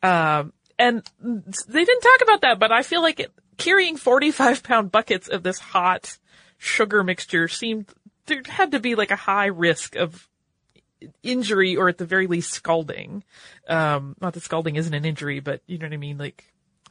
Um, 0.03 0.53
and 0.77 1.03
they 1.21 1.85
didn't 1.85 2.01
talk 2.01 2.21
about 2.21 2.41
that, 2.41 2.59
but 2.59 2.71
I 2.71 2.83
feel 2.83 3.01
like 3.01 3.19
it, 3.19 3.31
carrying 3.57 3.95
45 3.95 4.63
pound 4.63 4.91
buckets 4.91 5.27
of 5.29 5.43
this 5.43 5.59
hot 5.59 6.17
sugar 6.57 7.03
mixture 7.03 7.47
seemed, 7.47 7.89
there 8.25 8.41
had 8.45 8.71
to 8.71 8.79
be 8.79 8.95
like 8.95 9.11
a 9.11 9.15
high 9.15 9.47
risk 9.47 9.95
of 9.95 10.27
injury 11.23 11.77
or 11.77 11.87
at 11.87 11.97
the 11.97 12.05
very 12.05 12.27
least 12.27 12.51
scalding. 12.51 13.23
Um, 13.67 14.15
not 14.19 14.33
that 14.33 14.43
scalding 14.43 14.75
isn't 14.75 14.93
an 14.93 15.05
injury, 15.05 15.39
but 15.39 15.61
you 15.65 15.77
know 15.77 15.85
what 15.85 15.93
I 15.93 15.97
mean? 15.97 16.17
Like, 16.17 16.43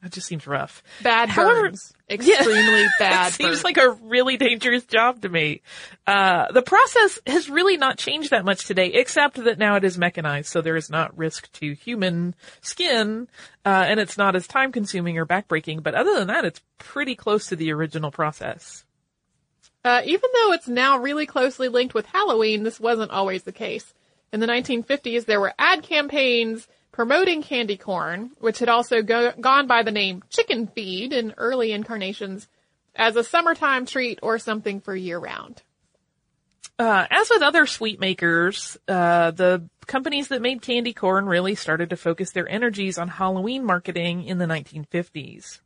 it 0.05 0.13
just 0.13 0.27
seems 0.27 0.47
rough. 0.47 0.83
Bad 1.03 1.29
However- 1.31 1.63
burns. 1.63 1.93
Extremely 2.11 2.85
bad 2.99 3.29
It 3.29 3.35
seems 3.35 3.49
burns. 3.51 3.65
like 3.65 3.79
a 3.79 3.91
really 4.03 4.37
dangerous 4.37 4.85
job 4.85 5.23
to 5.23 5.29
me. 5.31 5.63
Uh, 6.07 6.53
the 6.53 6.61
process 6.61 7.19
has 7.27 7.49
really 7.49 7.79
not 7.79 7.97
changed 7.97 8.31
that 8.31 8.45
much 8.45 8.67
today, 8.67 8.89
except 8.89 9.43
that 9.43 9.59
now 9.59 9.77
it 9.77 9.85
is 9.85 9.97
mechanized, 9.97 10.49
so 10.49 10.61
there 10.61 10.77
is 10.77 10.91
not 10.91 11.17
risk 11.17 11.51
to 11.53 11.73
human 11.75 12.35
skin, 12.61 13.27
uh, 13.65 13.85
and 13.89 13.99
it's 13.99 14.19
not 14.19 14.37
as 14.37 14.47
time 14.47 14.71
consuming 14.71 15.17
or 15.17 15.25
backbreaking, 15.25 15.83
but 15.83 15.95
other 15.95 16.15
than 16.19 16.29
that, 16.29 16.45
it's 16.45 16.61
pretty 16.79 17.15
close 17.15 17.47
to 17.47 17.57
the 17.57 17.73
original 17.73 18.11
process. 18.11 18.85
Uh, 19.83 20.03
even 20.05 20.29
though 20.35 20.53
it's 20.53 20.69
now 20.69 20.99
really 20.99 21.25
closely 21.27 21.69
linked 21.69 21.95
with 21.95 22.05
Halloween, 22.07 22.65
this 22.65 22.79
wasn't 22.79 23.11
always 23.11 23.45
the 23.45 23.53
case. 23.53 23.95
In 24.33 24.41
the 24.41 24.47
1950s, 24.47 25.25
there 25.25 25.41
were 25.41 25.55
ad 25.59 25.83
campaigns 25.83 26.69
promoting 26.95 27.43
candy 27.43 27.77
corn, 27.77 28.31
which 28.39 28.61
had 28.61 28.69
also 28.69 29.03
go- 29.03 29.33
gone 29.41 29.67
by 29.67 29.83
the 29.83 29.91
name 29.91 30.23
chicken 30.31 30.69
feed 30.69 31.13
in 31.13 31.35
early 31.37 31.73
incarnations, 31.73 32.47
as 32.95 33.17
a 33.17 33.25
summertime 33.25 33.85
treat 33.85 34.21
or 34.23 34.39
something 34.39 34.81
for 34.81 34.95
year 34.95 35.19
round. 35.19 35.61
Uh, 36.79 37.05
as 37.11 37.29
with 37.31 37.43
other 37.43 37.67
sweet 37.67 37.99
makers, 37.99 38.79
uh, 38.87 39.33
the 39.33 39.69
companies 39.89 40.29
that 40.29 40.41
made 40.41 40.63
candy 40.63 40.93
corn 40.93 41.27
really 41.27 41.57
started 41.57 41.91
to 41.91 41.97
focus 41.97 42.31
their 42.31 42.49
energies 42.49 42.97
on 42.97 43.09
Halloween 43.09 43.65
marketing 43.65 44.23
in 44.23 44.39
the 44.39 44.47
1950s. 44.47 45.61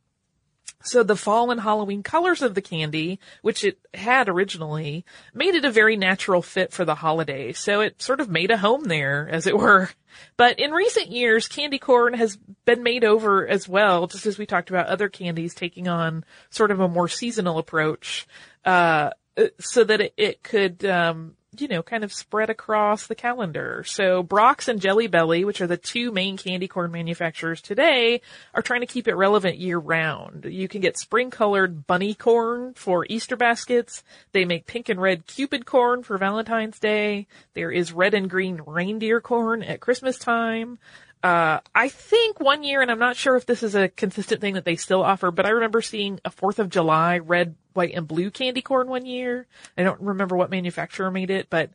So 0.81 1.03
the 1.03 1.17
fall 1.17 1.51
and 1.51 1.59
Halloween 1.59 2.03
colors 2.03 2.41
of 2.41 2.55
the 2.55 2.61
candy, 2.61 3.19
which 3.41 3.65
it 3.65 3.79
had 3.93 4.29
originally, 4.29 5.03
made 5.33 5.55
it 5.55 5.65
a 5.65 5.71
very 5.71 5.97
natural 5.97 6.41
fit 6.41 6.71
for 6.71 6.85
the 6.85 6.95
holiday. 6.95 7.51
So 7.51 7.81
it 7.81 8.01
sort 8.01 8.21
of 8.21 8.29
made 8.29 8.49
a 8.49 8.57
home 8.57 8.85
there, 8.85 9.27
as 9.29 9.45
it 9.45 9.57
were. 9.57 9.89
But 10.37 10.57
in 10.57 10.71
recent 10.71 11.11
years, 11.11 11.49
candy 11.49 11.79
corn 11.79 12.13
has 12.13 12.37
been 12.65 12.81
made 12.81 13.03
over 13.03 13.45
as 13.45 13.67
well, 13.67 14.07
just 14.07 14.25
as 14.25 14.37
we 14.37 14.45
talked 14.45 14.69
about 14.69 14.87
other 14.87 15.09
candies 15.09 15.53
taking 15.53 15.89
on 15.89 16.23
sort 16.49 16.71
of 16.71 16.79
a 16.79 16.87
more 16.87 17.09
seasonal 17.09 17.57
approach, 17.57 18.25
uh, 18.63 19.11
so 19.59 19.83
that 19.83 20.01
it, 20.01 20.13
it 20.17 20.43
could, 20.43 20.85
um, 20.85 21.35
you 21.57 21.67
know, 21.67 21.81
kind 21.81 22.03
of 22.03 22.13
spread 22.13 22.49
across 22.49 23.07
the 23.07 23.15
calendar. 23.15 23.83
So 23.85 24.21
Brach's 24.21 24.67
and 24.67 24.79
Jelly 24.79 25.07
Belly, 25.07 25.43
which 25.43 25.61
are 25.61 25.67
the 25.67 25.77
two 25.77 26.11
main 26.11 26.37
candy 26.37 26.67
corn 26.67 26.91
manufacturers 26.91 27.61
today, 27.61 28.21
are 28.53 28.61
trying 28.61 28.81
to 28.81 28.87
keep 28.87 29.07
it 29.07 29.15
relevant 29.15 29.57
year 29.57 29.79
round. 29.79 30.45
You 30.45 30.67
can 30.67 30.81
get 30.81 30.97
spring 30.97 31.31
colored 31.31 31.87
bunny 31.87 32.13
corn 32.13 32.73
for 32.75 33.05
Easter 33.09 33.35
baskets. 33.35 34.03
They 34.31 34.45
make 34.45 34.67
pink 34.67 34.89
and 34.89 35.01
red 35.01 35.25
cupid 35.25 35.65
corn 35.65 36.03
for 36.03 36.17
Valentine's 36.17 36.79
Day. 36.79 37.27
There 37.55 37.71
is 37.71 37.91
red 37.93 38.13
and 38.13 38.29
green 38.29 38.61
reindeer 38.65 39.19
corn 39.19 39.63
at 39.63 39.79
Christmas 39.79 40.19
time. 40.19 40.77
Uh, 41.21 41.59
I 41.75 41.89
think 41.89 42.39
one 42.39 42.63
year, 42.63 42.81
and 42.81 42.89
I'm 42.89 42.99
not 42.99 43.17
sure 43.17 43.35
if 43.35 43.45
this 43.45 43.61
is 43.61 43.75
a 43.75 43.89
consistent 43.89 44.39
thing 44.39 44.53
that 44.53 44.63
they 44.63 44.77
still 44.77 45.03
offer, 45.03 45.31
but 45.31 45.45
I 45.45 45.49
remember 45.49 45.81
seeing 45.81 46.21
a 46.23 46.29
4th 46.29 46.59
of 46.59 46.69
July 46.69 47.17
red, 47.17 47.55
white, 47.73 47.93
and 47.93 48.07
blue 48.07 48.31
candy 48.31 48.61
corn 48.61 48.87
one 48.87 49.05
year. 49.05 49.45
I 49.77 49.83
don't 49.83 49.99
remember 49.99 50.37
what 50.37 50.49
manufacturer 50.49 51.11
made 51.11 51.29
it, 51.29 51.49
but 51.49 51.71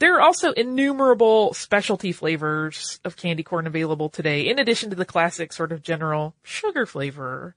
there 0.00 0.16
are 0.16 0.20
also 0.20 0.50
innumerable 0.50 1.54
specialty 1.54 2.10
flavors 2.10 2.98
of 3.04 3.16
candy 3.16 3.44
corn 3.44 3.68
available 3.68 4.08
today, 4.08 4.48
in 4.48 4.58
addition 4.58 4.90
to 4.90 4.96
the 4.96 5.04
classic 5.04 5.52
sort 5.52 5.70
of 5.70 5.80
general 5.80 6.34
sugar 6.42 6.84
flavor. 6.84 7.54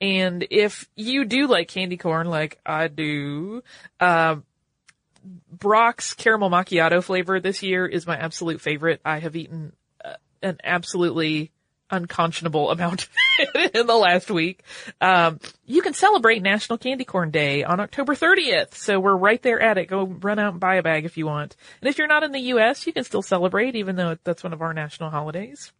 And 0.00 0.46
if 0.48 0.88
you 0.94 1.24
do 1.24 1.48
like 1.48 1.66
candy 1.66 1.96
corn, 1.96 2.28
like 2.28 2.60
I 2.64 2.86
do, 2.86 3.64
uh, 3.98 4.36
Brach's 5.50 6.14
caramel 6.14 6.50
macchiato 6.50 7.02
flavor 7.02 7.40
this 7.40 7.64
year 7.64 7.84
is 7.84 8.06
my 8.06 8.16
absolute 8.16 8.60
favorite. 8.60 9.00
I 9.04 9.18
have 9.18 9.34
eaten 9.34 9.72
an 10.44 10.58
absolutely 10.62 11.50
unconscionable 11.90 12.70
amount 12.70 13.08
in 13.54 13.86
the 13.86 13.96
last 13.96 14.30
week. 14.30 14.62
Um, 15.00 15.40
you 15.64 15.82
can 15.82 15.94
celebrate 15.94 16.42
National 16.42 16.78
Candy 16.78 17.04
Corn 17.04 17.30
Day 17.30 17.64
on 17.64 17.80
October 17.80 18.14
30th. 18.14 18.74
So 18.74 19.00
we're 19.00 19.16
right 19.16 19.42
there 19.42 19.60
at 19.60 19.78
it. 19.78 19.86
Go 19.86 20.04
run 20.04 20.38
out 20.38 20.52
and 20.52 20.60
buy 20.60 20.76
a 20.76 20.82
bag 20.82 21.04
if 21.04 21.16
you 21.16 21.26
want. 21.26 21.56
And 21.80 21.88
if 21.88 21.98
you're 21.98 22.06
not 22.06 22.22
in 22.22 22.32
the 22.32 22.40
U.S., 22.40 22.86
you 22.86 22.92
can 22.92 23.04
still 23.04 23.22
celebrate 23.22 23.76
even 23.76 23.96
though 23.96 24.16
that's 24.24 24.44
one 24.44 24.52
of 24.52 24.62
our 24.62 24.74
national 24.74 25.10
holidays. 25.10 25.72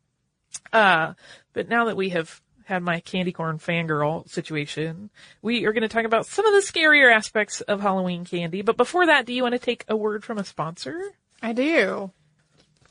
Uh, 0.73 1.15
but 1.53 1.69
now 1.69 1.87
that 1.87 1.97
we 1.97 2.11
have 2.11 2.41
had 2.65 2.83
my 2.83 3.01
candy 3.01 3.33
corn 3.33 3.59
fangirl 3.59 4.29
situation, 4.29 5.11
we 5.43 5.67
are 5.67 5.73
going 5.73 5.83
to 5.83 5.89
talk 5.89 6.05
about 6.05 6.27
some 6.27 6.47
of 6.47 6.53
the 6.53 6.67
scarier 6.67 7.15
aspects 7.15 7.61
of 7.63 7.81
Halloween 7.81 8.25
candy. 8.25 8.63
But 8.63 8.77
before 8.77 9.07
that, 9.07 9.27
do 9.27 9.33
you 9.33 9.43
want 9.43 9.53
to 9.53 9.59
take 9.59 9.85
a 9.89 9.97
word 9.97 10.25
from 10.25 10.39
a 10.39 10.45
sponsor? 10.45 10.99
I 11.43 11.53
do. 11.53 12.11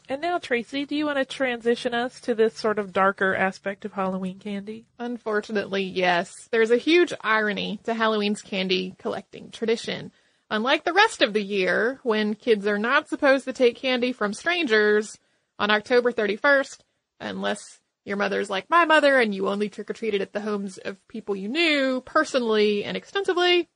And 0.09 0.21
now, 0.21 0.37
Tracy, 0.37 0.85
do 0.85 0.95
you 0.95 1.05
want 1.05 1.17
to 1.17 1.25
transition 1.25 1.93
us 1.93 2.19
to 2.21 2.35
this 2.35 2.57
sort 2.57 2.77
of 2.77 2.91
darker 2.91 3.33
aspect 3.33 3.85
of 3.85 3.93
Halloween 3.93 4.37
candy? 4.37 4.85
Unfortunately, 4.99 5.83
yes. 5.83 6.49
There's 6.51 6.71
a 6.71 6.77
huge 6.77 7.13
irony 7.21 7.79
to 7.85 7.93
Halloween's 7.93 8.41
candy 8.41 8.95
collecting 8.97 9.49
tradition. 9.49 10.11
Unlike 10.49 10.83
the 10.83 10.93
rest 10.93 11.21
of 11.21 11.33
the 11.33 11.41
year, 11.41 11.99
when 12.03 12.35
kids 12.35 12.67
are 12.67 12.77
not 12.77 13.07
supposed 13.07 13.45
to 13.45 13.53
take 13.53 13.77
candy 13.77 14.11
from 14.11 14.33
strangers 14.33 15.17
on 15.57 15.71
October 15.71 16.11
31st, 16.11 16.79
unless 17.21 17.79
your 18.03 18.17
mother's 18.17 18.49
like 18.49 18.69
my 18.69 18.83
mother 18.83 19.17
and 19.17 19.33
you 19.33 19.47
only 19.47 19.69
trick 19.69 19.89
or 19.89 19.93
treated 19.93 20.21
at 20.21 20.33
the 20.33 20.41
homes 20.41 20.77
of 20.77 20.97
people 21.07 21.35
you 21.35 21.47
knew 21.47 22.01
personally 22.01 22.83
and 22.83 22.97
extensively, 22.97 23.69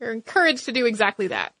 you're 0.00 0.12
encouraged 0.12 0.66
to 0.66 0.72
do 0.72 0.86
exactly 0.86 1.26
that. 1.28 1.52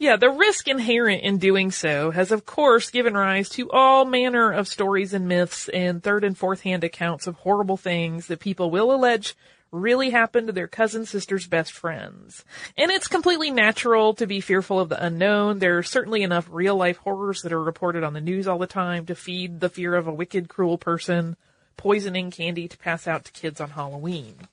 Yeah, 0.00 0.16
the 0.16 0.30
risk 0.30 0.66
inherent 0.66 1.24
in 1.24 1.36
doing 1.36 1.70
so 1.70 2.10
has 2.10 2.32
of 2.32 2.46
course 2.46 2.88
given 2.88 3.12
rise 3.12 3.50
to 3.50 3.70
all 3.70 4.06
manner 4.06 4.50
of 4.50 4.66
stories 4.66 5.12
and 5.12 5.28
myths 5.28 5.68
and 5.68 6.02
third 6.02 6.24
and 6.24 6.38
fourth 6.38 6.62
hand 6.62 6.84
accounts 6.84 7.26
of 7.26 7.34
horrible 7.34 7.76
things 7.76 8.26
that 8.28 8.40
people 8.40 8.70
will 8.70 8.94
allege 8.94 9.36
really 9.70 10.08
happened 10.08 10.46
to 10.46 10.54
their 10.54 10.66
cousin 10.66 11.04
sister's 11.04 11.46
best 11.46 11.72
friends. 11.72 12.46
And 12.78 12.90
it's 12.90 13.08
completely 13.08 13.50
natural 13.50 14.14
to 14.14 14.26
be 14.26 14.40
fearful 14.40 14.80
of 14.80 14.88
the 14.88 15.04
unknown. 15.04 15.58
There 15.58 15.76
are 15.76 15.82
certainly 15.82 16.22
enough 16.22 16.48
real 16.50 16.76
life 16.76 16.96
horrors 16.96 17.42
that 17.42 17.52
are 17.52 17.62
reported 17.62 18.02
on 18.02 18.14
the 18.14 18.22
news 18.22 18.48
all 18.48 18.58
the 18.58 18.66
time 18.66 19.04
to 19.04 19.14
feed 19.14 19.60
the 19.60 19.68
fear 19.68 19.94
of 19.94 20.06
a 20.06 20.14
wicked, 20.14 20.48
cruel 20.48 20.78
person 20.78 21.36
poisoning 21.76 22.30
candy 22.30 22.68
to 22.68 22.78
pass 22.78 23.06
out 23.06 23.26
to 23.26 23.32
kids 23.32 23.60
on 23.60 23.68
Halloween. 23.68 24.48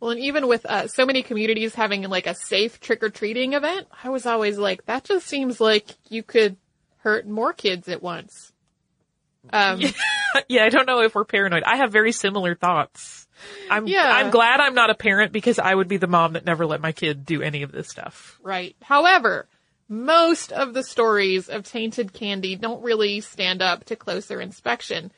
Well, 0.00 0.12
and 0.12 0.20
even 0.20 0.48
with 0.48 0.64
uh, 0.64 0.88
so 0.88 1.04
many 1.04 1.22
communities 1.22 1.74
having 1.74 2.02
like 2.04 2.26
a 2.26 2.34
safe 2.34 2.80
trick 2.80 3.02
or 3.02 3.10
treating 3.10 3.52
event, 3.52 3.86
I 4.02 4.08
was 4.08 4.24
always 4.24 4.56
like, 4.56 4.86
that 4.86 5.04
just 5.04 5.26
seems 5.26 5.60
like 5.60 5.86
you 6.08 6.22
could 6.22 6.56
hurt 6.98 7.26
more 7.26 7.52
kids 7.52 7.86
at 7.88 8.02
once. 8.02 8.52
Um, 9.52 9.80
yeah, 10.48 10.64
I 10.64 10.70
don't 10.70 10.86
know 10.86 11.02
if 11.02 11.14
we're 11.14 11.24
paranoid. 11.24 11.64
I 11.64 11.76
have 11.76 11.92
very 11.92 12.12
similar 12.12 12.54
thoughts. 12.54 13.26
I'm 13.70 13.86
Yeah. 13.86 14.10
I'm 14.10 14.30
glad 14.30 14.60
I'm 14.60 14.74
not 14.74 14.90
a 14.90 14.94
parent 14.94 15.32
because 15.32 15.58
I 15.58 15.74
would 15.74 15.88
be 15.88 15.98
the 15.98 16.06
mom 16.06 16.32
that 16.32 16.44
never 16.44 16.66
let 16.66 16.80
my 16.80 16.92
kid 16.92 17.26
do 17.26 17.42
any 17.42 17.62
of 17.62 17.72
this 17.72 17.88
stuff. 17.88 18.38
right. 18.42 18.76
However, 18.82 19.48
most 19.88 20.52
of 20.52 20.72
the 20.72 20.82
stories 20.82 21.48
of 21.48 21.64
tainted 21.64 22.12
candy 22.12 22.54
don't 22.54 22.82
really 22.82 23.20
stand 23.20 23.60
up 23.60 23.84
to 23.86 23.96
closer 23.96 24.40
inspection. 24.40 25.10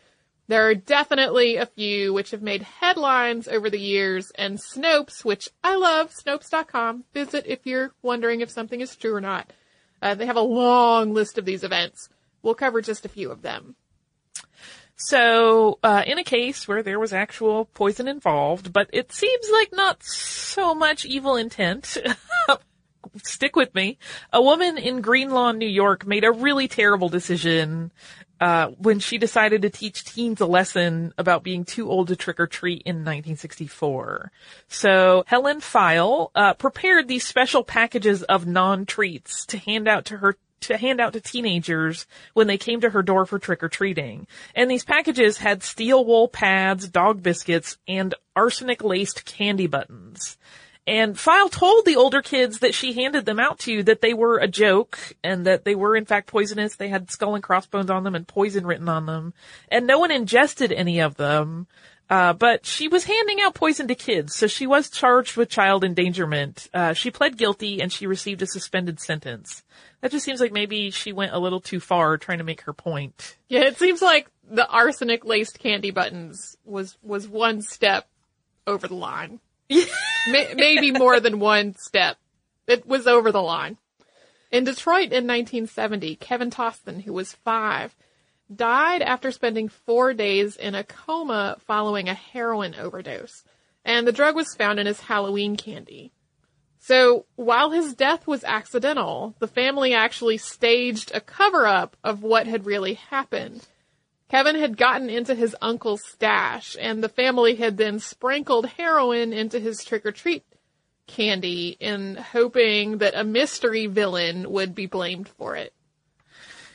There 0.49 0.69
are 0.69 0.75
definitely 0.75 1.57
a 1.57 1.67
few 1.67 2.13
which 2.13 2.33
have 2.33 2.43
made 2.43 2.63
headlines 2.63 3.49
over 3.49 3.71
the 3.71 3.79
years, 3.79 4.33
and 4.35 4.59
Snopes, 4.59 5.25
which 5.25 5.49
I 5.63 5.77
love, 5.77 6.13
Snopes.com, 6.13 7.05
visit 7.15 7.45
if 7.47 7.61
you're 7.65 7.93
wondering 8.03 8.41
if 8.41 8.51
something 8.51 8.81
is 8.81 8.97
true 8.97 9.15
or 9.15 9.21
not. 9.21 9.53
Uh, 10.03 10.15
they 10.15 10.27
have 10.27 10.37
a 10.37 10.41
long 10.41 11.15
list 11.15 11.39
of 11.39 11.45
these 11.45 11.63
events. 11.63 12.09
We'll 12.43 12.55
cover 12.55 12.83
just 12.83 13.07
a 13.07 13.09
few 13.09 13.31
of 13.31 13.43
them. 13.43 13.77
So, 14.97 15.79
uh, 15.83 16.03
in 16.07 16.19
a 16.19 16.25
case 16.25 16.69
where 16.69 16.83
there 16.83 17.01
was 17.01 17.13
actual 17.13 17.67
poison 17.67 18.09
involved, 18.09 18.73
but 18.73 18.89
it 18.93 19.13
seems 19.13 19.49
like 19.53 19.73
not 19.73 20.03
so 20.03 20.75
much 20.75 21.05
evil 21.05 21.37
intent. 21.37 21.97
Stick 23.25 23.57
with 23.57 23.75
me. 23.75 23.99
A 24.33 24.41
woman 24.41 24.79
in 24.79 25.01
Greenlawn, 25.01 25.59
New 25.59 25.69
York 25.69 26.07
made 26.07 26.25
a 26.25 26.31
really 26.31 26.69
terrible 26.69 27.09
decision, 27.09 27.91
uh, 28.43 28.71
when 28.77 28.99
she 28.99 29.19
decided 29.19 29.63
to 29.63 29.71
teach 29.71 30.05
teens 30.05 30.41
a 30.41 30.47
lesson 30.47 31.15
about 31.17 31.45
being 31.45 31.65
too 31.65 31.89
old 31.89 32.09
to 32.09 32.17
trick 32.17 32.41
or 32.41 32.49
treat 32.49 32.83
in 32.85 32.97
1964. 32.97 34.33
So 34.67 35.23
Helen 35.29 35.61
Pfeil, 35.61 36.33
uh, 36.35 36.55
prepared 36.55 37.07
these 37.07 37.25
special 37.25 37.63
packages 37.63 38.25
of 38.25 38.45
non-treats 38.45 39.47
to 39.47 39.59
hand 39.59 39.87
out 39.87 40.07
to 40.07 40.17
her 40.17 40.37
to 40.63 40.77
hand 40.77 41.01
out 41.01 41.13
to 41.13 41.21
teenagers 41.21 42.07
when 42.35 42.49
they 42.49 42.59
came 42.59 42.81
to 42.81 42.91
her 42.91 43.03
door 43.03 43.27
for 43.27 43.39
trick 43.39 43.63
or 43.63 43.69
treating. 43.69 44.27
And 44.57 44.69
these 44.69 44.85
packages 44.85 45.39
had 45.39 45.63
steel 45.63 46.05
wool 46.05 46.27
pads, 46.27 46.89
dog 46.89 47.23
biscuits, 47.23 47.79
and 47.87 48.13
arsenic 48.35 48.83
laced 48.83 49.25
candy 49.25 49.69
buttons. 49.69 50.37
And 50.87 51.15
Pfeil 51.15 51.49
told 51.49 51.85
the 51.85 51.97
older 51.97 52.23
kids 52.23 52.59
that 52.59 52.75
she 52.75 52.93
handed 52.93 53.25
them 53.25 53.39
out 53.39 53.61
to 53.61 53.73
you 53.73 53.83
that 53.85 54.01
they 54.01 54.15
were 54.15 54.39
a 54.39 54.49
joke 54.49 54.99
and 55.23 55.47
that 55.47 55.65
they 55.65 55.77
were 55.77 55.95
in 55.95 56.07
fact 56.07 56.27
poisonous. 56.27 56.75
They 56.75 56.89
had 56.89 57.11
skull 57.11 57.35
and 57.37 57.43
crossbones 57.43 57.91
on 57.91 58.03
them 58.03 58.17
and 58.17 58.27
poison 58.27 58.67
written 58.67 58.89
on 58.89 59.07
them. 59.07 59.33
And 59.69 59.87
no 59.87 60.01
one 60.01 60.11
ingested 60.11 60.73
any 60.73 61.01
of 61.01 61.17
them. 61.17 61.69
Uh, 62.11 62.33
but 62.33 62.67
she 62.67 62.89
was 62.89 63.05
handing 63.05 63.41
out 63.41 63.55
poison 63.55 63.89
to 63.89 63.95
kids, 63.95 64.35
so 64.35 64.47
she 64.47 64.67
was 64.67 64.91
charged 64.91 65.35
with 65.37 65.49
child 65.49 65.83
endangerment. 65.83 66.69
Uh, 66.75 66.93
she 66.93 67.11
pled 67.11 67.39
guilty 67.39 67.81
and 67.81 67.91
she 67.91 68.07
received 68.07 68.43
a 68.43 68.47
suspended 68.47 69.01
sentence. 69.01 69.63
That 70.03 70.11
just 70.11 70.27
seems 70.27 70.39
like 70.39 70.53
maybe 70.53 70.91
she 70.91 71.13
went 71.13 71.33
a 71.33 71.39
little 71.39 71.61
too 71.61 71.81
far 71.81 72.19
trying 72.19 72.37
to 72.37 72.45
make 72.45 72.63
her 72.63 72.75
point. 72.75 73.39
Yeah, 73.49 73.63
it 73.63 73.79
seems 73.79 74.03
like 74.03 74.29
the 74.51 74.69
arsenic 74.69 75.25
laced 75.25 75.59
candy 75.61 75.91
buttons 75.91 76.57
was 76.67 76.99
was 77.03 77.27
one 77.27 77.63
step 77.63 78.07
over 78.67 78.87
the 78.87 78.95
line. 78.95 79.41
May- 80.29 80.55
maybe 80.55 80.93
more 80.93 81.21
than 81.21 81.41
one 81.41 81.75
step. 81.77 82.17
It 82.67 82.87
was 82.87 83.07
over 83.07 83.33
the 83.33 83.43
line. 83.43 83.79
In 84.51 84.65
Detroit 84.65 85.13
in 85.13 85.27
1970, 85.27 86.17
Kevin 86.17 86.51
Toston, 86.51 87.03
who 87.03 87.13
was 87.13 87.33
five, 87.33 87.97
died 88.55 89.03
after 89.03 89.31
spending 89.31 89.69
four 89.69 90.13
days 90.13 90.57
in 90.57 90.75
a 90.75 90.85
coma 90.85 91.57
following 91.67 92.09
a 92.09 92.15
heroin 92.15 92.75
overdose. 92.75 93.45
And 93.85 94.07
the 94.07 94.13
drug 94.13 94.37
was 94.37 94.55
found 94.55 94.79
in 94.79 94.87
his 94.87 95.01
Halloween 95.01 95.57
candy. 95.57 96.13
So 96.79 97.27
while 97.37 97.71
his 97.71 97.95
death 97.95 98.27
was 98.27 98.45
accidental, 98.45 99.35
the 99.39 99.47
family 99.47 99.95
actually 99.95 100.37
staged 100.37 101.13
a 101.15 101.21
cover 101.21 101.67
up 101.67 101.97
of 102.03 102.23
what 102.23 102.47
had 102.47 102.67
really 102.67 102.95
happened. 102.95 103.67
Kevin 104.33 104.57
had 104.57 104.79
gotten 104.79 105.11
into 105.11 105.35
his 105.35 105.55
uncle's 105.61 106.03
stash, 106.03 106.75
and 106.81 107.05
the 107.05 107.11
family 107.11 107.55
had 107.57 107.77
then 107.77 107.99
sprinkled 107.99 108.65
heroin 108.65 109.31
into 109.31 109.61
his 109.61 109.85
trick 109.85 110.07
or 110.07 110.11
treat 110.11 110.43
candy 111.07 111.77
in 111.79 112.17
hoping 112.17 112.97
that 112.97 113.15
a 113.15 113.25
mystery 113.25 113.87
villain 113.87 114.51
would 114.51 114.75
be 114.75 114.87
blamed 114.87 115.29
for 115.29 115.55
it. 115.55 115.75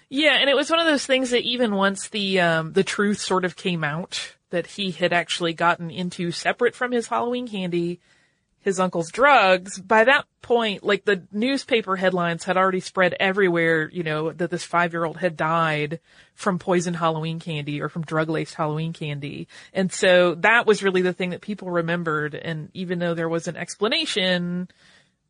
Yeah, 0.08 0.38
and 0.39 0.52
it 0.52 0.56
was 0.56 0.70
one 0.70 0.80
of 0.80 0.86
those 0.86 1.08
things 1.08 1.32
that 1.32 1.41
even 1.41 1.74
once 1.74 2.10
the 2.10 2.39
um, 2.41 2.74
the 2.74 2.84
truth 2.84 3.17
sort 3.17 3.43
of 3.43 3.56
came 3.56 3.84
out 3.84 4.36
that 4.52 4.67
he 4.67 4.91
had 4.91 5.12
actually 5.12 5.54
gotten 5.54 5.89
into 5.89 6.32
separate 6.32 6.76
from 6.76 6.91
his 6.91 7.08
Halloween 7.08 7.48
candy, 7.48 8.00
his 8.67 8.82
uncle's 8.82 9.10
drugs. 9.12 9.80
By 9.80 10.03
that 10.03 10.25
point, 10.41 10.84
like 10.84 11.06
the 11.06 11.23
newspaper 11.32 11.95
headlines 11.95 12.43
had 12.43 12.58
already 12.58 12.82
spread 12.82 13.15
everywhere. 13.17 13.89
You 13.89 14.03
know 14.03 14.34
that 14.34 14.51
this 14.51 14.65
five 14.65 14.91
year 14.93 15.06
old 15.06 15.15
had 15.15 15.38
died 15.38 16.01
from 16.36 16.60
poisoned 16.60 16.97
Halloween 16.97 17.39
candy 17.39 17.82
or 17.82 17.88
from 17.88 18.01
drug 18.01 18.30
laced 18.30 18.56
Halloween 18.56 18.91
candy, 18.91 19.47
and 19.73 19.89
so 19.89 20.36
that 20.36 20.67
was 20.67 20.84
really 20.84 21.01
the 21.01 21.13
thing 21.13 21.30
that 21.30 21.39
people 21.39 21.71
remembered. 21.71 22.36
And 22.36 22.69
even 22.73 22.99
though 22.99 23.13
there 23.15 23.30
was 23.30 23.47
an 23.47 23.56
explanation. 23.56 24.67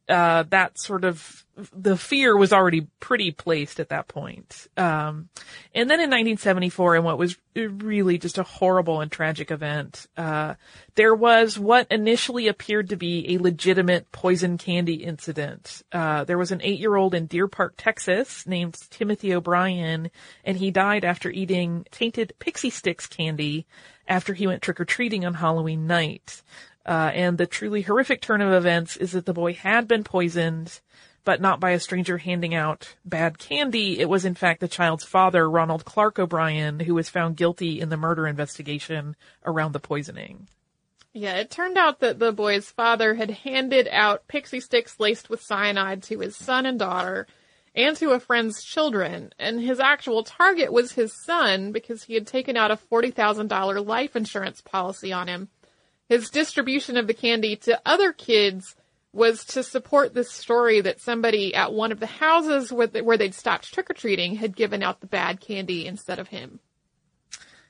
Uh, 0.10 0.44
that 0.50 0.80
sort 0.80 1.04
of 1.04 1.44
the 1.74 1.98
fear 1.98 2.38
was 2.38 2.54
already 2.54 2.88
pretty 3.00 3.32
placed 3.32 3.80
at 3.80 3.90
that 3.90 4.08
point. 4.08 4.68
Um, 4.78 5.30
and 5.74 5.90
then 5.90 6.00
in 6.00 6.10
1974, 6.10 6.98
in 6.98 7.04
what 7.04 7.18
was 7.18 7.36
really 7.56 8.18
just 8.20 8.38
a 8.38 8.44
horrible 8.44 9.02
and 9.02 9.12
tragic 9.12 9.50
event, 9.50 10.08
uh, 10.16 10.54
there 10.96 11.16
was 11.16 11.58
what 11.58 11.92
initially 11.92 12.48
appeared 12.48 12.90
to 12.90 12.96
be 12.96 13.34
a 13.34 13.40
legitimate 13.40 14.12
poison 14.12 14.58
candy 14.58 15.04
incident. 15.04 15.82
Uh, 15.92 16.24
there 16.26 16.38
was 16.38 16.52
an 16.52 16.62
eight-year-old 16.64 17.16
in 17.16 17.26
Deer 17.26 17.48
Park, 17.48 17.74
Texas, 17.76 18.46
named 18.46 18.78
Timothy 18.92 19.34
O'Brien, 19.34 20.12
and 20.46 20.58
he 20.58 20.70
died 20.70 21.04
after 21.04 21.30
eating 21.30 21.86
tainted 21.92 22.34
Pixie 22.40 22.70
sticks 22.70 23.08
candy 23.08 23.66
after 24.08 24.34
he 24.34 24.48
went 24.48 24.62
trick-or-treating 24.62 25.26
on 25.26 25.34
Halloween 25.34 25.88
night. 25.88 26.42
Uh, 26.88 27.12
and 27.14 27.38
the 27.38 27.46
truly 27.46 27.82
horrific 27.82 28.22
turn 28.22 28.42
of 28.42 28.54
events 28.54 28.96
is 28.96 29.12
that 29.12 29.26
the 29.26 29.34
boy 29.34 29.54
had 29.54 29.90
been 29.90 30.06
poisoned, 30.06 30.80
but 31.26 31.42
not 31.42 31.60
by 31.60 31.72
a 31.72 31.80
stranger 31.82 32.18
handing 32.18 32.56
out 32.56 32.96
bad 33.04 33.38
candy. 33.38 34.00
It 34.00 34.08
was 34.08 34.24
in 34.24 34.36
fact 34.36 34.62
the 34.62 34.70
child's 34.70 35.04
father, 35.04 35.50
Ronald 35.50 35.84
Clark 35.84 36.18
O'Brien, 36.18 36.80
who 36.80 36.96
was 36.96 37.10
found 37.10 37.36
guilty 37.36 37.82
in 37.82 37.90
the 37.90 37.98
murder 37.98 38.26
investigation 38.26 39.18
around 39.46 39.74
the 39.74 39.82
poisoning. 39.82 40.48
Yeah, 41.12 41.36
it 41.36 41.52
turned 41.52 41.78
out 41.78 42.00
that 42.00 42.20
the 42.20 42.32
boy's 42.32 42.72
father 42.72 43.16
had 43.16 43.32
handed 43.32 43.90
out 43.92 44.28
Pixie 44.30 44.62
sticks 44.62 44.98
laced 44.98 45.30
with 45.30 45.42
cyanide 45.42 46.04
to 46.04 46.20
his 46.20 46.38
son 46.38 46.66
and 46.66 46.80
daughter 46.80 47.28
and 47.76 47.98
to 47.98 48.12
a 48.12 48.20
friend's 48.20 48.64
children, 48.64 49.34
and 49.38 49.60
his 49.60 49.80
actual 49.80 50.24
target 50.24 50.72
was 50.72 50.94
his 50.94 51.14
son 51.26 51.72
because 51.72 52.04
he 52.04 52.14
had 52.14 52.26
taken 52.26 52.56
out 52.56 52.72
a 52.72 52.80
$40,000 52.92 53.86
life 53.86 54.16
insurance 54.16 54.62
policy 54.62 55.12
on 55.12 55.28
him 55.28 55.50
his 56.10 56.30
distribution 56.30 56.98
of 56.98 57.08
the 57.08 57.14
candy 57.14 57.56
to 57.58 57.82
other 57.86 58.12
kids 58.14 58.76
was 59.14 59.46
to 59.46 59.64
support 59.64 60.14
this 60.14 60.32
story 60.32 60.82
that 60.82 61.02
somebody 61.02 61.56
at 61.56 61.74
one 61.74 61.92
of 61.92 62.00
the 62.00 62.06
houses 62.06 62.72
where 62.72 63.18
they'd 63.18 63.34
stopped 63.34 63.74
trick 63.74 63.90
or 63.90 63.94
treating 63.94 64.36
had 64.36 64.56
given 64.56 64.84
out 64.84 65.02
the 65.02 65.08
bad 65.08 65.40
candy 65.40 65.88
instead 65.88 66.20
of 66.20 66.28
him. 66.28 66.60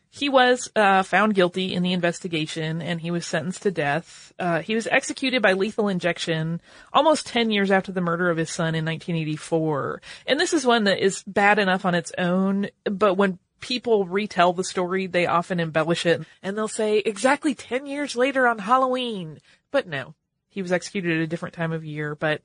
He 0.10 0.30
was 0.30 0.70
uh, 0.76 1.04
found 1.04 1.36
guilty 1.36 1.74
in 1.74 1.84
the 1.84 1.94
investigation 1.94 2.82
and 2.82 3.00
he 3.00 3.12
was 3.12 3.26
sentenced 3.26 3.64
to 3.64 3.72
death. 3.72 4.34
Uh, 4.40 4.62
he 4.62 4.74
was 4.74 4.88
executed 4.88 5.42
by 5.42 5.54
lethal 5.54 5.90
injection 5.90 6.60
almost 6.92 7.28
10 7.28 7.52
years 7.52 7.72
after 7.72 7.92
the 7.92 8.02
murder 8.02 8.30
of 8.30 8.38
his 8.38 8.50
son 8.50 8.74
in 8.74 8.84
1984. 8.86 10.02
And 10.26 10.40
this 10.40 10.54
is 10.54 10.66
one 10.66 10.86
that 10.86 11.04
is 11.04 11.24
bad 11.28 11.60
enough 11.60 11.86
on 11.86 11.94
its 11.94 12.12
own, 12.18 12.68
but 12.86 13.16
when 13.16 13.38
people 13.60 14.06
retell 14.06 14.54
the 14.54 14.64
story, 14.64 15.08
they 15.08 15.26
often 15.26 15.60
embellish 15.60 16.06
it 16.06 16.22
and 16.42 16.58
they'll 16.58 16.68
say 16.68 17.00
exactly 17.00 17.56
10 17.56 17.86
years 17.86 18.16
later 18.16 18.48
on 18.48 18.60
Halloween. 18.60 19.40
But 19.72 19.88
no, 19.88 20.16
he 20.50 20.62
was 20.62 20.72
executed 20.72 21.18
at 21.18 21.24
a 21.24 21.28
different 21.28 21.56
time 21.56 21.72
of 21.72 21.86
year. 21.86 22.16
But, 22.16 22.42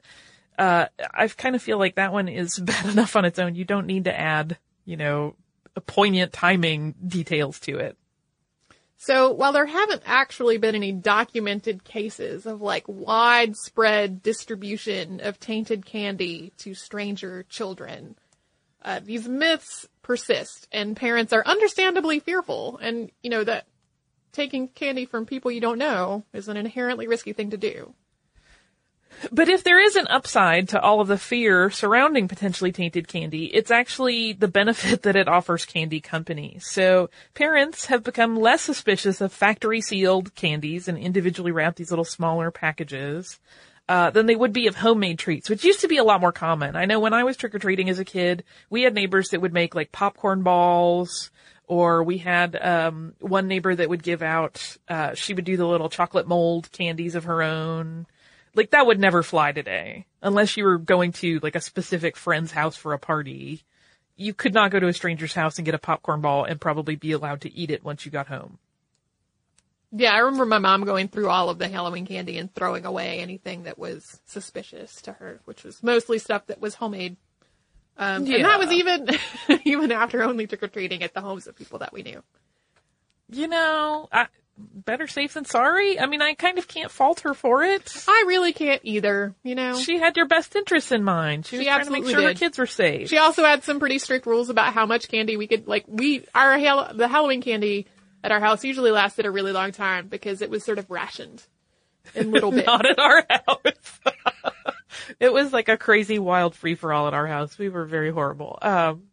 uh, 0.58 0.86
I 1.14 1.28
kind 1.28 1.56
of 1.56 1.62
feel 1.62 1.78
like 1.78 1.94
that 1.96 2.12
one 2.12 2.28
is 2.28 2.58
bad 2.62 2.86
enough 2.86 3.16
on 3.16 3.24
its 3.24 3.38
own. 3.38 3.54
You 3.54 3.64
don't 3.64 3.86
need 3.86 4.04
to 4.04 4.18
add, 4.18 4.58
you 4.84 4.96
know, 4.96 5.36
a 5.76 5.80
poignant 5.80 6.32
timing 6.32 6.94
details 7.06 7.58
to 7.60 7.78
it. 7.78 7.96
So 9.04 9.32
while 9.32 9.52
there 9.52 9.66
haven't 9.66 10.02
actually 10.06 10.58
been 10.58 10.76
any 10.76 10.92
documented 10.92 11.82
cases 11.82 12.46
of 12.46 12.62
like 12.62 12.84
widespread 12.86 14.22
distribution 14.22 15.20
of 15.20 15.40
tainted 15.40 15.84
candy 15.84 16.52
to 16.58 16.74
stranger 16.74 17.44
children, 17.48 18.14
uh, 18.84 19.00
these 19.02 19.28
myths 19.28 19.86
persist 20.02 20.68
and 20.72 20.96
parents 20.96 21.32
are 21.32 21.44
understandably 21.46 22.20
fearful 22.20 22.78
and, 22.82 23.10
you 23.22 23.30
know, 23.30 23.44
that 23.44 23.66
taking 24.32 24.68
candy 24.68 25.04
from 25.04 25.26
people 25.26 25.50
you 25.50 25.60
don't 25.60 25.78
know 25.78 26.24
is 26.32 26.48
an 26.48 26.56
inherently 26.56 27.06
risky 27.06 27.32
thing 27.32 27.50
to 27.50 27.56
do. 27.56 27.94
But 29.30 29.48
if 29.48 29.62
there 29.62 29.80
is 29.80 29.94
an 29.96 30.06
upside 30.08 30.70
to 30.70 30.80
all 30.80 31.00
of 31.00 31.08
the 31.08 31.18
fear 31.18 31.70
surrounding 31.70 32.28
potentially 32.28 32.72
tainted 32.72 33.06
candy, 33.06 33.44
it's 33.46 33.70
actually 33.70 34.32
the 34.32 34.48
benefit 34.48 35.02
that 35.02 35.16
it 35.16 35.28
offers 35.28 35.64
candy 35.64 36.00
companies. 36.00 36.66
So 36.66 37.10
parents 37.34 37.86
have 37.86 38.02
become 38.02 38.36
less 38.36 38.62
suspicious 38.62 39.20
of 39.20 39.32
factory 39.32 39.80
sealed 39.80 40.34
candies 40.34 40.88
and 40.88 40.98
individually 40.98 41.52
wrapped 41.52 41.76
these 41.76 41.90
little 41.90 42.04
smaller 42.04 42.50
packages 42.50 43.38
uh, 43.92 44.08
than 44.08 44.24
they 44.24 44.34
would 44.34 44.54
be 44.54 44.68
of 44.68 44.74
homemade 44.74 45.18
treats, 45.18 45.50
which 45.50 45.64
used 45.64 45.82
to 45.82 45.86
be 45.86 45.98
a 45.98 46.02
lot 46.02 46.22
more 46.22 46.32
common. 46.32 46.76
I 46.76 46.86
know 46.86 46.98
when 46.98 47.12
I 47.12 47.24
was 47.24 47.36
trick 47.36 47.54
or 47.54 47.58
treating 47.58 47.90
as 47.90 47.98
a 47.98 48.06
kid, 48.06 48.42
we 48.70 48.80
had 48.80 48.94
neighbors 48.94 49.28
that 49.28 49.42
would 49.42 49.52
make 49.52 49.74
like 49.74 49.92
popcorn 49.92 50.42
balls, 50.42 51.30
or 51.66 52.02
we 52.02 52.16
had 52.16 52.56
um, 52.56 53.12
one 53.20 53.48
neighbor 53.48 53.74
that 53.74 53.90
would 53.90 54.02
give 54.02 54.22
out. 54.22 54.78
Uh, 54.88 55.12
she 55.12 55.34
would 55.34 55.44
do 55.44 55.58
the 55.58 55.66
little 55.66 55.90
chocolate 55.90 56.26
mold 56.26 56.72
candies 56.72 57.14
of 57.14 57.24
her 57.24 57.42
own. 57.42 58.06
Like 58.54 58.70
that 58.70 58.86
would 58.86 58.98
never 58.98 59.22
fly 59.22 59.52
today, 59.52 60.06
unless 60.22 60.56
you 60.56 60.64
were 60.64 60.78
going 60.78 61.12
to 61.12 61.38
like 61.42 61.54
a 61.54 61.60
specific 61.60 62.16
friend's 62.16 62.52
house 62.52 62.76
for 62.76 62.94
a 62.94 62.98
party. 62.98 63.62
You 64.16 64.32
could 64.32 64.54
not 64.54 64.70
go 64.70 64.80
to 64.80 64.88
a 64.88 64.94
stranger's 64.94 65.34
house 65.34 65.58
and 65.58 65.66
get 65.66 65.74
a 65.74 65.78
popcorn 65.78 66.22
ball 66.22 66.44
and 66.44 66.58
probably 66.58 66.96
be 66.96 67.12
allowed 67.12 67.42
to 67.42 67.52
eat 67.52 67.70
it 67.70 67.84
once 67.84 68.06
you 68.06 68.10
got 68.10 68.28
home. 68.28 68.58
Yeah, 69.94 70.12
I 70.12 70.18
remember 70.18 70.46
my 70.46 70.58
mom 70.58 70.84
going 70.84 71.08
through 71.08 71.28
all 71.28 71.50
of 71.50 71.58
the 71.58 71.68
Halloween 71.68 72.06
candy 72.06 72.38
and 72.38 72.52
throwing 72.54 72.86
away 72.86 73.18
anything 73.18 73.64
that 73.64 73.78
was 73.78 74.20
suspicious 74.24 75.02
to 75.02 75.12
her, 75.12 75.40
which 75.44 75.64
was 75.64 75.82
mostly 75.82 76.18
stuff 76.18 76.46
that 76.46 76.60
was 76.60 76.74
homemade. 76.74 77.16
Um, 77.98 78.24
yeah. 78.24 78.36
and 78.36 78.44
that 78.46 78.58
was 78.58 78.72
even, 78.72 79.08
even 79.64 79.92
after 79.92 80.22
only 80.22 80.46
trick 80.46 80.62
or 80.62 80.68
treating 80.68 81.02
at 81.02 81.12
the 81.12 81.20
homes 81.20 81.46
of 81.46 81.56
people 81.56 81.80
that 81.80 81.92
we 81.92 82.02
knew. 82.02 82.22
You 83.28 83.48
know, 83.48 84.08
I, 84.10 84.28
better 84.56 85.06
safe 85.06 85.34
than 85.34 85.44
sorry. 85.44 86.00
I 86.00 86.06
mean, 86.06 86.22
I 86.22 86.34
kind 86.34 86.58
of 86.58 86.68
can't 86.68 86.90
fault 86.90 87.20
her 87.20 87.34
for 87.34 87.62
it. 87.62 88.04
I 88.08 88.24
really 88.26 88.54
can't 88.54 88.80
either, 88.84 89.34
you 89.42 89.54
know. 89.54 89.78
She 89.78 89.98
had 89.98 90.16
your 90.16 90.26
best 90.26 90.56
interests 90.56 90.92
in 90.92 91.04
mind. 91.04 91.46
She, 91.46 91.56
she 91.56 91.58
was 91.58 91.66
trying 91.66 91.84
to 91.84 91.90
make 91.90 92.06
sure 92.06 92.20
did. 92.20 92.28
her 92.28 92.34
kids 92.34 92.58
were 92.58 92.66
safe. 92.66 93.08
She 93.08 93.18
also 93.18 93.44
had 93.44 93.64
some 93.64 93.78
pretty 93.78 93.98
strict 93.98 94.26
rules 94.26 94.48
about 94.48 94.72
how 94.72 94.86
much 94.86 95.08
candy 95.08 95.36
we 95.36 95.46
could, 95.46 95.66
like, 95.66 95.84
we, 95.86 96.24
our, 96.34 96.58
the 96.94 97.08
Halloween 97.08 97.42
candy 97.42 97.86
at 98.24 98.32
our 98.32 98.40
house 98.40 98.64
usually 98.64 98.90
lasted 98.90 99.26
a 99.26 99.30
really 99.30 99.52
long 99.52 99.72
time 99.72 100.08
because 100.08 100.42
it 100.42 100.50
was 100.50 100.64
sort 100.64 100.78
of 100.78 100.90
rationed 100.90 101.44
in 102.14 102.30
little 102.30 102.50
bits. 102.52 102.66
Not 102.66 102.86
at 102.86 102.98
our 102.98 103.26
house. 103.28 104.00
it 105.20 105.32
was 105.32 105.52
like 105.52 105.68
a 105.68 105.76
crazy 105.76 106.18
wild 106.18 106.54
free 106.54 106.74
for 106.74 106.92
all 106.92 107.08
at 107.08 107.14
our 107.14 107.26
house. 107.26 107.58
We 107.58 107.68
were 107.68 107.84
very 107.84 108.10
horrible. 108.10 108.58
Um, 108.62 109.04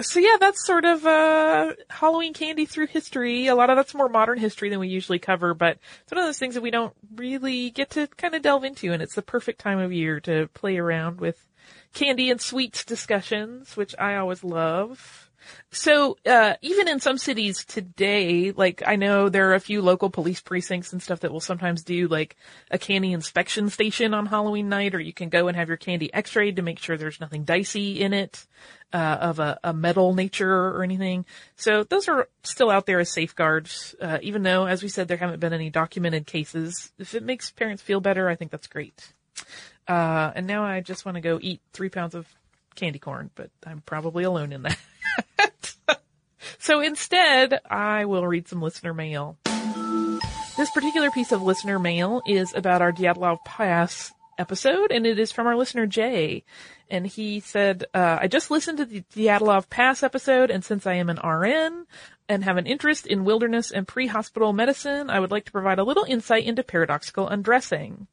so 0.00 0.20
yeah, 0.20 0.36
that's 0.38 0.66
sort 0.66 0.84
of 0.84 1.06
uh, 1.06 1.72
Halloween 1.88 2.34
candy 2.34 2.66
through 2.66 2.88
history. 2.88 3.46
A 3.46 3.54
lot 3.54 3.70
of 3.70 3.76
that's 3.76 3.94
more 3.94 4.10
modern 4.10 4.38
history 4.38 4.68
than 4.68 4.78
we 4.78 4.88
usually 4.88 5.18
cover, 5.18 5.54
but 5.54 5.78
it's 6.02 6.12
one 6.12 6.20
of 6.20 6.26
those 6.26 6.38
things 6.38 6.54
that 6.54 6.60
we 6.60 6.70
don't 6.70 6.94
really 7.14 7.70
get 7.70 7.90
to 7.90 8.06
kind 8.06 8.34
of 8.34 8.42
delve 8.42 8.64
into, 8.64 8.92
and 8.92 9.02
it's 9.02 9.14
the 9.14 9.22
perfect 9.22 9.58
time 9.58 9.78
of 9.78 9.92
year 9.92 10.20
to 10.20 10.48
play 10.48 10.76
around 10.76 11.18
with 11.18 11.46
candy 11.94 12.30
and 12.30 12.40
sweets 12.42 12.84
discussions, 12.84 13.74
which 13.74 13.94
I 13.98 14.16
always 14.16 14.44
love. 14.44 15.25
So, 15.70 16.16
uh, 16.26 16.54
even 16.62 16.88
in 16.88 17.00
some 17.00 17.18
cities 17.18 17.64
today, 17.64 18.52
like 18.52 18.82
I 18.86 18.96
know 18.96 19.28
there 19.28 19.50
are 19.50 19.54
a 19.54 19.60
few 19.60 19.82
local 19.82 20.10
police 20.10 20.40
precincts 20.40 20.92
and 20.92 21.02
stuff 21.02 21.20
that 21.20 21.32
will 21.32 21.40
sometimes 21.40 21.82
do 21.82 22.08
like 22.08 22.36
a 22.70 22.78
candy 22.78 23.12
inspection 23.12 23.70
station 23.70 24.14
on 24.14 24.26
Halloween 24.26 24.68
night, 24.68 24.94
or 24.94 25.00
you 25.00 25.12
can 25.12 25.28
go 25.28 25.48
and 25.48 25.56
have 25.56 25.68
your 25.68 25.76
candy 25.76 26.12
x-rayed 26.12 26.56
to 26.56 26.62
make 26.62 26.78
sure 26.78 26.96
there's 26.96 27.20
nothing 27.20 27.44
dicey 27.44 28.00
in 28.00 28.12
it, 28.12 28.46
uh, 28.92 29.18
of 29.20 29.38
a, 29.38 29.58
a, 29.64 29.72
metal 29.72 30.14
nature 30.14 30.68
or 30.68 30.82
anything. 30.82 31.24
So 31.56 31.84
those 31.84 32.08
are 32.08 32.28
still 32.42 32.70
out 32.70 32.86
there 32.86 33.00
as 33.00 33.10
safeguards, 33.10 33.94
uh, 34.00 34.18
even 34.22 34.42
though, 34.42 34.66
as 34.66 34.82
we 34.82 34.88
said, 34.88 35.08
there 35.08 35.16
haven't 35.16 35.40
been 35.40 35.52
any 35.52 35.70
documented 35.70 36.26
cases. 36.26 36.92
If 36.98 37.14
it 37.14 37.22
makes 37.22 37.50
parents 37.50 37.82
feel 37.82 38.00
better, 38.00 38.28
I 38.28 38.36
think 38.36 38.50
that's 38.50 38.68
great. 38.68 39.12
Uh, 39.88 40.32
and 40.34 40.46
now 40.46 40.64
I 40.64 40.80
just 40.80 41.04
want 41.04 41.16
to 41.16 41.20
go 41.20 41.38
eat 41.40 41.60
three 41.72 41.88
pounds 41.88 42.14
of 42.14 42.26
candy 42.74 42.98
corn, 42.98 43.30
but 43.34 43.50
I'm 43.66 43.80
probably 43.80 44.24
alone 44.24 44.52
in 44.52 44.62
that. 44.62 44.78
so 46.66 46.80
instead, 46.80 47.60
I 47.70 48.06
will 48.06 48.26
read 48.26 48.48
some 48.48 48.60
listener 48.60 48.92
mail. 48.92 49.38
This 50.56 50.68
particular 50.72 51.12
piece 51.12 51.30
of 51.30 51.40
listener 51.40 51.78
mail 51.78 52.22
is 52.26 52.52
about 52.54 52.82
our 52.82 52.90
Dyatlov 52.90 53.44
Pass 53.44 54.12
episode, 54.36 54.90
and 54.90 55.06
it 55.06 55.20
is 55.20 55.30
from 55.30 55.46
our 55.46 55.54
listener 55.54 55.86
Jay. 55.86 56.42
And 56.90 57.06
he 57.06 57.38
said, 57.38 57.84
uh, 57.94 58.18
I 58.20 58.26
just 58.26 58.50
listened 58.50 58.78
to 58.78 58.84
the 58.84 59.04
Dyatlov 59.14 59.70
Pass 59.70 60.02
episode, 60.02 60.50
and 60.50 60.64
since 60.64 60.88
I 60.88 60.94
am 60.94 61.08
an 61.08 61.20
RN 61.24 61.86
and 62.28 62.42
have 62.42 62.56
an 62.56 62.66
interest 62.66 63.06
in 63.06 63.24
wilderness 63.24 63.70
and 63.70 63.86
pre-hospital 63.86 64.52
medicine, 64.52 65.08
I 65.08 65.20
would 65.20 65.30
like 65.30 65.44
to 65.44 65.52
provide 65.52 65.78
a 65.78 65.84
little 65.84 66.04
insight 66.04 66.46
into 66.46 66.64
paradoxical 66.64 67.28
undressing. 67.28 68.08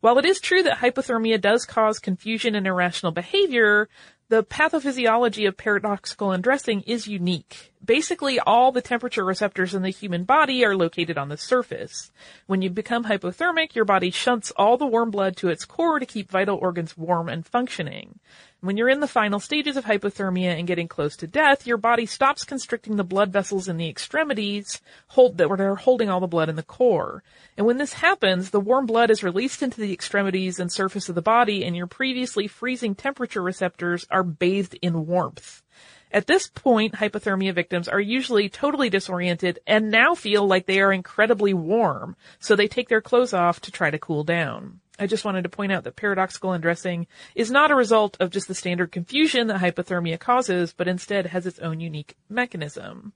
While 0.00 0.18
it 0.18 0.24
is 0.24 0.40
true 0.40 0.62
that 0.62 0.78
hypothermia 0.78 1.38
does 1.38 1.66
cause 1.66 1.98
confusion 1.98 2.54
and 2.54 2.66
irrational 2.66 3.12
behavior, 3.12 3.90
the 4.28 4.44
pathophysiology 4.44 5.48
of 5.48 5.56
paradoxical 5.56 6.32
undressing 6.32 6.82
is 6.82 7.08
unique. 7.08 7.72
Basically, 7.82 8.38
all 8.38 8.72
the 8.72 8.82
temperature 8.82 9.24
receptors 9.24 9.74
in 9.74 9.82
the 9.82 9.88
human 9.88 10.24
body 10.24 10.64
are 10.66 10.76
located 10.76 11.16
on 11.16 11.30
the 11.30 11.38
surface. 11.38 12.10
When 12.46 12.60
you 12.60 12.68
become 12.68 13.04
hypothermic, 13.04 13.74
your 13.74 13.86
body 13.86 14.10
shunts 14.10 14.52
all 14.56 14.76
the 14.76 14.86
warm 14.86 15.10
blood 15.10 15.36
to 15.38 15.48
its 15.48 15.64
core 15.64 15.98
to 15.98 16.04
keep 16.04 16.30
vital 16.30 16.58
organs 16.58 16.96
warm 16.96 17.30
and 17.30 17.46
functioning. 17.46 18.18
When 18.60 18.76
you're 18.76 18.88
in 18.88 18.98
the 18.98 19.06
final 19.06 19.38
stages 19.38 19.76
of 19.76 19.84
hypothermia 19.84 20.58
and 20.58 20.66
getting 20.66 20.88
close 20.88 21.16
to 21.18 21.28
death, 21.28 21.64
your 21.64 21.76
body 21.76 22.06
stops 22.06 22.42
constricting 22.42 22.96
the 22.96 23.04
blood 23.04 23.32
vessels 23.32 23.68
in 23.68 23.76
the 23.76 23.88
extremities 23.88 24.80
hold, 25.06 25.38
that 25.38 25.48
are 25.48 25.76
holding 25.76 26.10
all 26.10 26.18
the 26.18 26.26
blood 26.26 26.48
in 26.48 26.56
the 26.56 26.64
core. 26.64 27.22
And 27.56 27.68
when 27.68 27.78
this 27.78 27.92
happens, 27.92 28.50
the 28.50 28.58
warm 28.58 28.86
blood 28.86 29.12
is 29.12 29.22
released 29.22 29.62
into 29.62 29.80
the 29.80 29.92
extremities 29.92 30.58
and 30.58 30.72
surface 30.72 31.08
of 31.08 31.14
the 31.14 31.22
body 31.22 31.64
and 31.64 31.76
your 31.76 31.86
previously 31.86 32.48
freezing 32.48 32.96
temperature 32.96 33.42
receptors 33.42 34.08
are 34.10 34.24
bathed 34.24 34.76
in 34.82 35.06
warmth. 35.06 35.62
At 36.10 36.26
this 36.26 36.48
point, 36.48 36.94
hypothermia 36.94 37.54
victims 37.54 37.86
are 37.86 38.00
usually 38.00 38.48
totally 38.48 38.90
disoriented 38.90 39.60
and 39.68 39.88
now 39.88 40.16
feel 40.16 40.44
like 40.44 40.66
they 40.66 40.80
are 40.80 40.92
incredibly 40.92 41.54
warm, 41.54 42.16
so 42.40 42.56
they 42.56 42.66
take 42.66 42.88
their 42.88 43.02
clothes 43.02 43.32
off 43.32 43.60
to 43.60 43.70
try 43.70 43.92
to 43.92 44.00
cool 44.00 44.24
down. 44.24 44.80
I 44.98 45.06
just 45.06 45.24
wanted 45.24 45.42
to 45.42 45.48
point 45.48 45.72
out 45.72 45.84
that 45.84 45.96
paradoxical 45.96 46.52
undressing 46.52 47.06
is 47.34 47.50
not 47.50 47.70
a 47.70 47.76
result 47.76 48.16
of 48.20 48.30
just 48.30 48.48
the 48.48 48.54
standard 48.54 48.92
confusion 48.92 49.46
that 49.46 49.60
hypothermia 49.60 50.18
causes, 50.18 50.72
but 50.76 50.88
instead 50.88 51.26
has 51.26 51.46
its 51.46 51.58
own 51.60 51.80
unique 51.80 52.16
mechanism. 52.28 53.12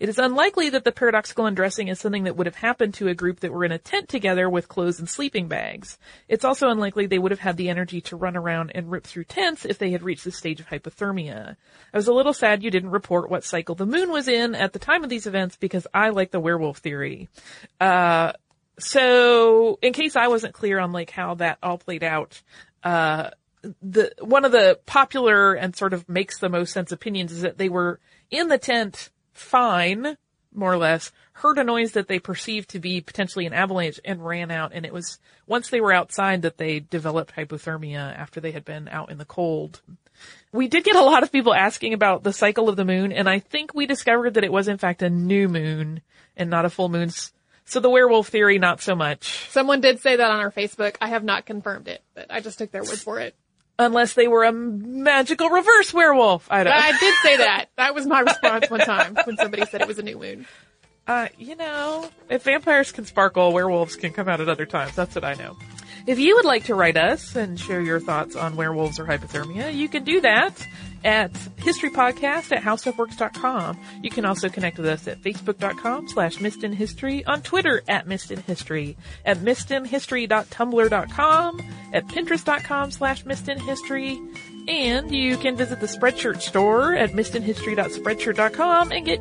It 0.00 0.08
is 0.08 0.18
unlikely 0.18 0.70
that 0.70 0.84
the 0.84 0.92
paradoxical 0.92 1.46
undressing 1.46 1.88
is 1.88 2.00
something 2.00 2.24
that 2.24 2.36
would 2.36 2.46
have 2.46 2.56
happened 2.56 2.94
to 2.94 3.08
a 3.08 3.14
group 3.14 3.40
that 3.40 3.52
were 3.52 3.64
in 3.64 3.72
a 3.72 3.78
tent 3.78 4.08
together 4.08 4.48
with 4.48 4.68
clothes 4.68 4.98
and 4.98 5.08
sleeping 5.08 5.48
bags. 5.48 5.98
It's 6.28 6.44
also 6.44 6.68
unlikely 6.68 7.06
they 7.06 7.18
would 7.18 7.30
have 7.30 7.40
had 7.40 7.56
the 7.56 7.68
energy 7.68 8.00
to 8.02 8.16
run 8.16 8.36
around 8.36 8.72
and 8.74 8.90
rip 8.90 9.04
through 9.04 9.24
tents 9.24 9.64
if 9.64 9.78
they 9.78 9.90
had 9.90 10.02
reached 10.02 10.24
the 10.24 10.32
stage 10.32 10.60
of 10.60 10.68
hypothermia. 10.68 11.56
I 11.92 11.96
was 11.96 12.08
a 12.08 12.12
little 12.12 12.34
sad 12.34 12.62
you 12.62 12.70
didn't 12.70 12.90
report 12.90 13.30
what 13.30 13.44
cycle 13.44 13.74
the 13.74 13.86
moon 13.86 14.10
was 14.10 14.28
in 14.28 14.54
at 14.54 14.72
the 14.72 14.78
time 14.78 15.04
of 15.04 15.10
these 15.10 15.26
events 15.26 15.56
because 15.56 15.86
I 15.94 16.10
like 16.10 16.30
the 16.30 16.40
werewolf 16.40 16.78
theory. 16.78 17.28
Uh, 17.80 18.32
so 18.82 19.78
in 19.80 19.92
case 19.92 20.16
I 20.16 20.28
wasn't 20.28 20.54
clear 20.54 20.78
on 20.78 20.92
like 20.92 21.10
how 21.10 21.34
that 21.36 21.58
all 21.62 21.78
played 21.78 22.02
out, 22.02 22.42
uh, 22.82 23.30
the, 23.80 24.12
one 24.20 24.44
of 24.44 24.50
the 24.50 24.80
popular 24.86 25.54
and 25.54 25.76
sort 25.76 25.92
of 25.92 26.08
makes 26.08 26.38
the 26.38 26.48
most 26.48 26.72
sense 26.72 26.90
opinions 26.90 27.30
is 27.30 27.42
that 27.42 27.58
they 27.58 27.68
were 27.68 28.00
in 28.30 28.48
the 28.48 28.58
tent 28.58 29.10
fine, 29.32 30.16
more 30.52 30.72
or 30.72 30.78
less, 30.78 31.12
heard 31.34 31.58
a 31.58 31.64
noise 31.64 31.92
that 31.92 32.08
they 32.08 32.18
perceived 32.18 32.70
to 32.70 32.80
be 32.80 33.00
potentially 33.00 33.46
an 33.46 33.52
avalanche 33.52 34.00
and 34.04 34.26
ran 34.26 34.50
out. 34.50 34.72
And 34.74 34.84
it 34.84 34.92
was 34.92 35.20
once 35.46 35.70
they 35.70 35.80
were 35.80 35.92
outside 35.92 36.42
that 36.42 36.58
they 36.58 36.80
developed 36.80 37.36
hypothermia 37.36 38.18
after 38.18 38.40
they 38.40 38.50
had 38.50 38.64
been 38.64 38.88
out 38.88 39.12
in 39.12 39.18
the 39.18 39.24
cold. 39.24 39.80
We 40.52 40.66
did 40.66 40.84
get 40.84 40.96
a 40.96 41.02
lot 41.02 41.22
of 41.22 41.30
people 41.30 41.54
asking 41.54 41.94
about 41.94 42.24
the 42.24 42.32
cycle 42.32 42.68
of 42.68 42.76
the 42.76 42.84
moon, 42.84 43.12
and 43.12 43.28
I 43.28 43.38
think 43.38 43.74
we 43.74 43.86
discovered 43.86 44.34
that 44.34 44.44
it 44.44 44.52
was 44.52 44.68
in 44.68 44.78
fact 44.78 45.02
a 45.02 45.10
new 45.10 45.48
moon 45.48 46.02
and 46.36 46.50
not 46.50 46.64
a 46.64 46.70
full 46.70 46.88
moon. 46.88 47.10
So 47.64 47.80
the 47.80 47.90
werewolf 47.90 48.28
theory, 48.28 48.58
not 48.58 48.80
so 48.80 48.94
much. 48.94 49.48
Someone 49.50 49.80
did 49.80 50.00
say 50.00 50.16
that 50.16 50.30
on 50.30 50.40
our 50.40 50.50
Facebook. 50.50 50.96
I 51.00 51.08
have 51.08 51.24
not 51.24 51.46
confirmed 51.46 51.88
it, 51.88 52.02
but 52.14 52.26
I 52.30 52.40
just 52.40 52.58
took 52.58 52.70
their 52.70 52.82
word 52.82 52.98
for 52.98 53.20
it. 53.20 53.34
Unless 53.78 54.14
they 54.14 54.28
were 54.28 54.44
a 54.44 54.52
magical 54.52 55.48
reverse 55.48 55.94
werewolf. 55.94 56.46
I 56.50 56.64
don't 56.64 56.72
I 56.72 56.90
did 57.00 57.14
say 57.22 57.36
that. 57.38 57.66
That 57.76 57.94
was 57.94 58.06
my 58.06 58.20
response 58.20 58.68
one 58.68 58.80
time 58.80 59.16
when 59.24 59.36
somebody 59.36 59.64
said 59.66 59.80
it 59.80 59.88
was 59.88 59.98
a 59.98 60.02
new 60.02 60.18
moon. 60.18 60.46
Uh, 61.06 61.28
you 61.38 61.56
know, 61.56 62.08
if 62.28 62.44
vampires 62.44 62.92
can 62.92 63.04
sparkle, 63.04 63.52
werewolves 63.52 63.96
can 63.96 64.12
come 64.12 64.28
out 64.28 64.40
at 64.40 64.48
other 64.48 64.66
times. 64.66 64.94
That's 64.94 65.14
what 65.14 65.24
I 65.24 65.34
know. 65.34 65.56
If 66.06 66.18
you 66.18 66.36
would 66.36 66.44
like 66.44 66.64
to 66.64 66.74
write 66.74 66.96
us 66.96 67.34
and 67.34 67.58
share 67.58 67.80
your 67.80 68.00
thoughts 68.00 68.36
on 68.36 68.56
werewolves 68.56 68.98
or 69.00 69.04
hypothermia, 69.04 69.74
you 69.74 69.88
can 69.88 70.04
do 70.04 70.20
that 70.20 70.66
at 71.04 71.32
historypodcast 71.32 72.56
at 72.56 72.62
howstuffworks.com. 72.62 73.78
You 74.02 74.10
can 74.10 74.24
also 74.24 74.48
connect 74.48 74.78
with 74.78 74.86
us 74.86 75.06
at 75.08 75.20
facebook.com 75.20 76.08
slash 76.08 76.38
missedinhistory, 76.38 77.24
on 77.26 77.42
Twitter 77.42 77.82
at 77.88 78.06
missedinhistory, 78.06 78.96
at 79.24 79.38
missedinhistory.tumblr.com, 79.38 81.62
at 81.92 82.06
pinterest.com 82.06 82.90
slash 82.90 83.24
missedinhistory, 83.24 84.18
and 84.68 85.14
you 85.14 85.36
can 85.36 85.56
visit 85.56 85.80
the 85.80 85.86
Spreadshirt 85.86 86.40
store 86.40 86.94
at 86.94 87.10
missedinhistory.spreadshirt.com 87.10 88.92
and 88.92 89.04
get 89.04 89.20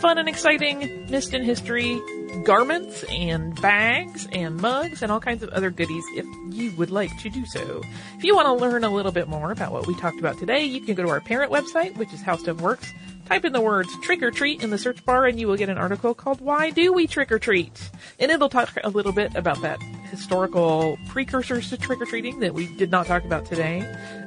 fun 0.00 0.18
and 0.18 0.28
exciting 0.28 1.06
Missed 1.10 1.34
in 1.34 1.42
History 1.42 2.00
garments 2.44 3.04
and 3.04 3.60
bags 3.60 4.28
and 4.32 4.56
mugs 4.56 5.02
and 5.02 5.10
all 5.10 5.20
kinds 5.20 5.42
of 5.42 5.50
other 5.50 5.70
goodies 5.70 6.04
if 6.14 6.26
you 6.54 6.70
would 6.76 6.90
like 6.90 7.16
to 7.18 7.30
do 7.30 7.44
so. 7.46 7.82
If 8.16 8.24
you 8.24 8.34
want 8.34 8.46
to 8.46 8.52
learn 8.52 8.84
a 8.84 8.90
little 8.90 9.12
bit 9.12 9.28
more 9.28 9.52
about 9.52 9.72
what 9.72 9.86
we 9.86 9.94
talked 9.94 10.18
about 10.18 10.38
today, 10.38 10.64
you 10.64 10.80
can 10.80 10.94
go 10.94 11.02
to 11.02 11.08
our 11.08 11.20
parent 11.20 11.52
website, 11.52 11.96
which 11.96 12.12
is 12.12 12.22
How 12.22 12.36
Stuff 12.36 12.60
Works. 12.60 12.92
Type 13.26 13.44
in 13.44 13.52
the 13.52 13.60
words 13.60 13.88
trick 14.02 14.22
or 14.22 14.30
treat 14.30 14.62
in 14.62 14.70
the 14.70 14.78
search 14.78 15.04
bar 15.04 15.26
and 15.26 15.40
you 15.40 15.48
will 15.48 15.56
get 15.56 15.68
an 15.68 15.78
article 15.78 16.14
called 16.14 16.40
Why 16.40 16.70
Do 16.70 16.92
We 16.92 17.08
Trick 17.08 17.32
or 17.32 17.40
Treat? 17.40 17.90
And 18.20 18.30
it'll 18.30 18.48
talk 18.48 18.70
a 18.84 18.88
little 18.88 19.12
bit 19.12 19.34
about 19.34 19.60
that 19.62 19.80
historical 20.06 20.98
precursors 21.08 21.70
to 21.70 21.76
trick 21.76 22.00
or 22.00 22.06
treating 22.06 22.40
that 22.40 22.54
we 22.54 22.66
did 22.76 22.90
not 22.90 23.06
talk 23.06 23.24
about 23.24 23.44
today. 23.44 23.80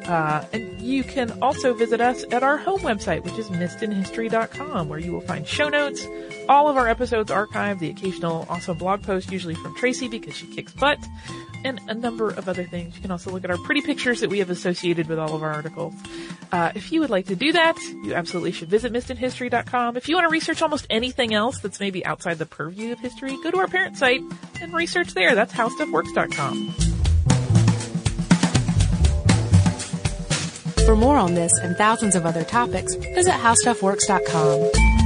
Uh, 0.05 0.43
and 0.53 0.81
you 0.81 1.03
can 1.03 1.31
also 1.41 1.73
visit 1.73 2.01
us 2.01 2.23
at 2.31 2.43
our 2.43 2.57
home 2.57 2.79
website, 2.79 3.23
which 3.23 3.37
is 3.37 3.49
missedinhistory.com, 3.49 4.89
where 4.89 4.99
you 4.99 5.11
will 5.11 5.21
find 5.21 5.47
show 5.47 5.69
notes, 5.69 6.05
all 6.47 6.67
of 6.67 6.77
our 6.77 6.87
episodes 6.87 7.31
archived, 7.31 7.79
the 7.79 7.89
occasional 7.89 8.45
awesome 8.49 8.77
blog 8.77 9.03
post, 9.03 9.31
usually 9.31 9.55
from 9.55 9.75
Tracy 9.75 10.07
because 10.07 10.35
she 10.35 10.47
kicks 10.47 10.73
butt, 10.73 10.99
and 11.63 11.79
a 11.87 11.93
number 11.93 12.29
of 12.29 12.47
other 12.47 12.63
things. 12.63 12.95
You 12.95 13.01
can 13.01 13.11
also 13.11 13.31
look 13.31 13.43
at 13.43 13.51
our 13.51 13.57
pretty 13.57 13.81
pictures 13.81 14.21
that 14.21 14.29
we 14.29 14.39
have 14.39 14.49
associated 14.49 15.07
with 15.07 15.19
all 15.19 15.35
of 15.35 15.43
our 15.43 15.51
articles. 15.51 15.93
Uh, 16.51 16.71
if 16.75 16.91
you 16.91 16.99
would 17.01 17.09
like 17.09 17.27
to 17.27 17.35
do 17.35 17.51
that, 17.51 17.77
you 18.03 18.13
absolutely 18.13 18.51
should 18.51 18.69
visit 18.69 18.91
missedinhistory.com. 18.93 19.97
If 19.97 20.09
you 20.09 20.15
want 20.15 20.27
to 20.27 20.31
research 20.31 20.61
almost 20.61 20.87
anything 20.89 21.33
else 21.33 21.59
that's 21.59 21.79
maybe 21.79 22.05
outside 22.05 22.37
the 22.37 22.45
purview 22.45 22.91
of 22.91 22.99
history, 22.99 23.37
go 23.43 23.51
to 23.51 23.57
our 23.57 23.67
parent 23.67 23.97
site 23.97 24.21
and 24.61 24.73
research 24.73 25.13
there. 25.13 25.35
That's 25.35 25.53
howstuffworks.com. 25.53 26.73
For 30.85 30.95
more 30.95 31.17
on 31.17 31.35
this 31.35 31.55
and 31.59 31.77
thousands 31.77 32.15
of 32.15 32.25
other 32.25 32.43
topics, 32.43 32.95
visit 32.95 33.33
howstuffworks.com. 33.33 34.98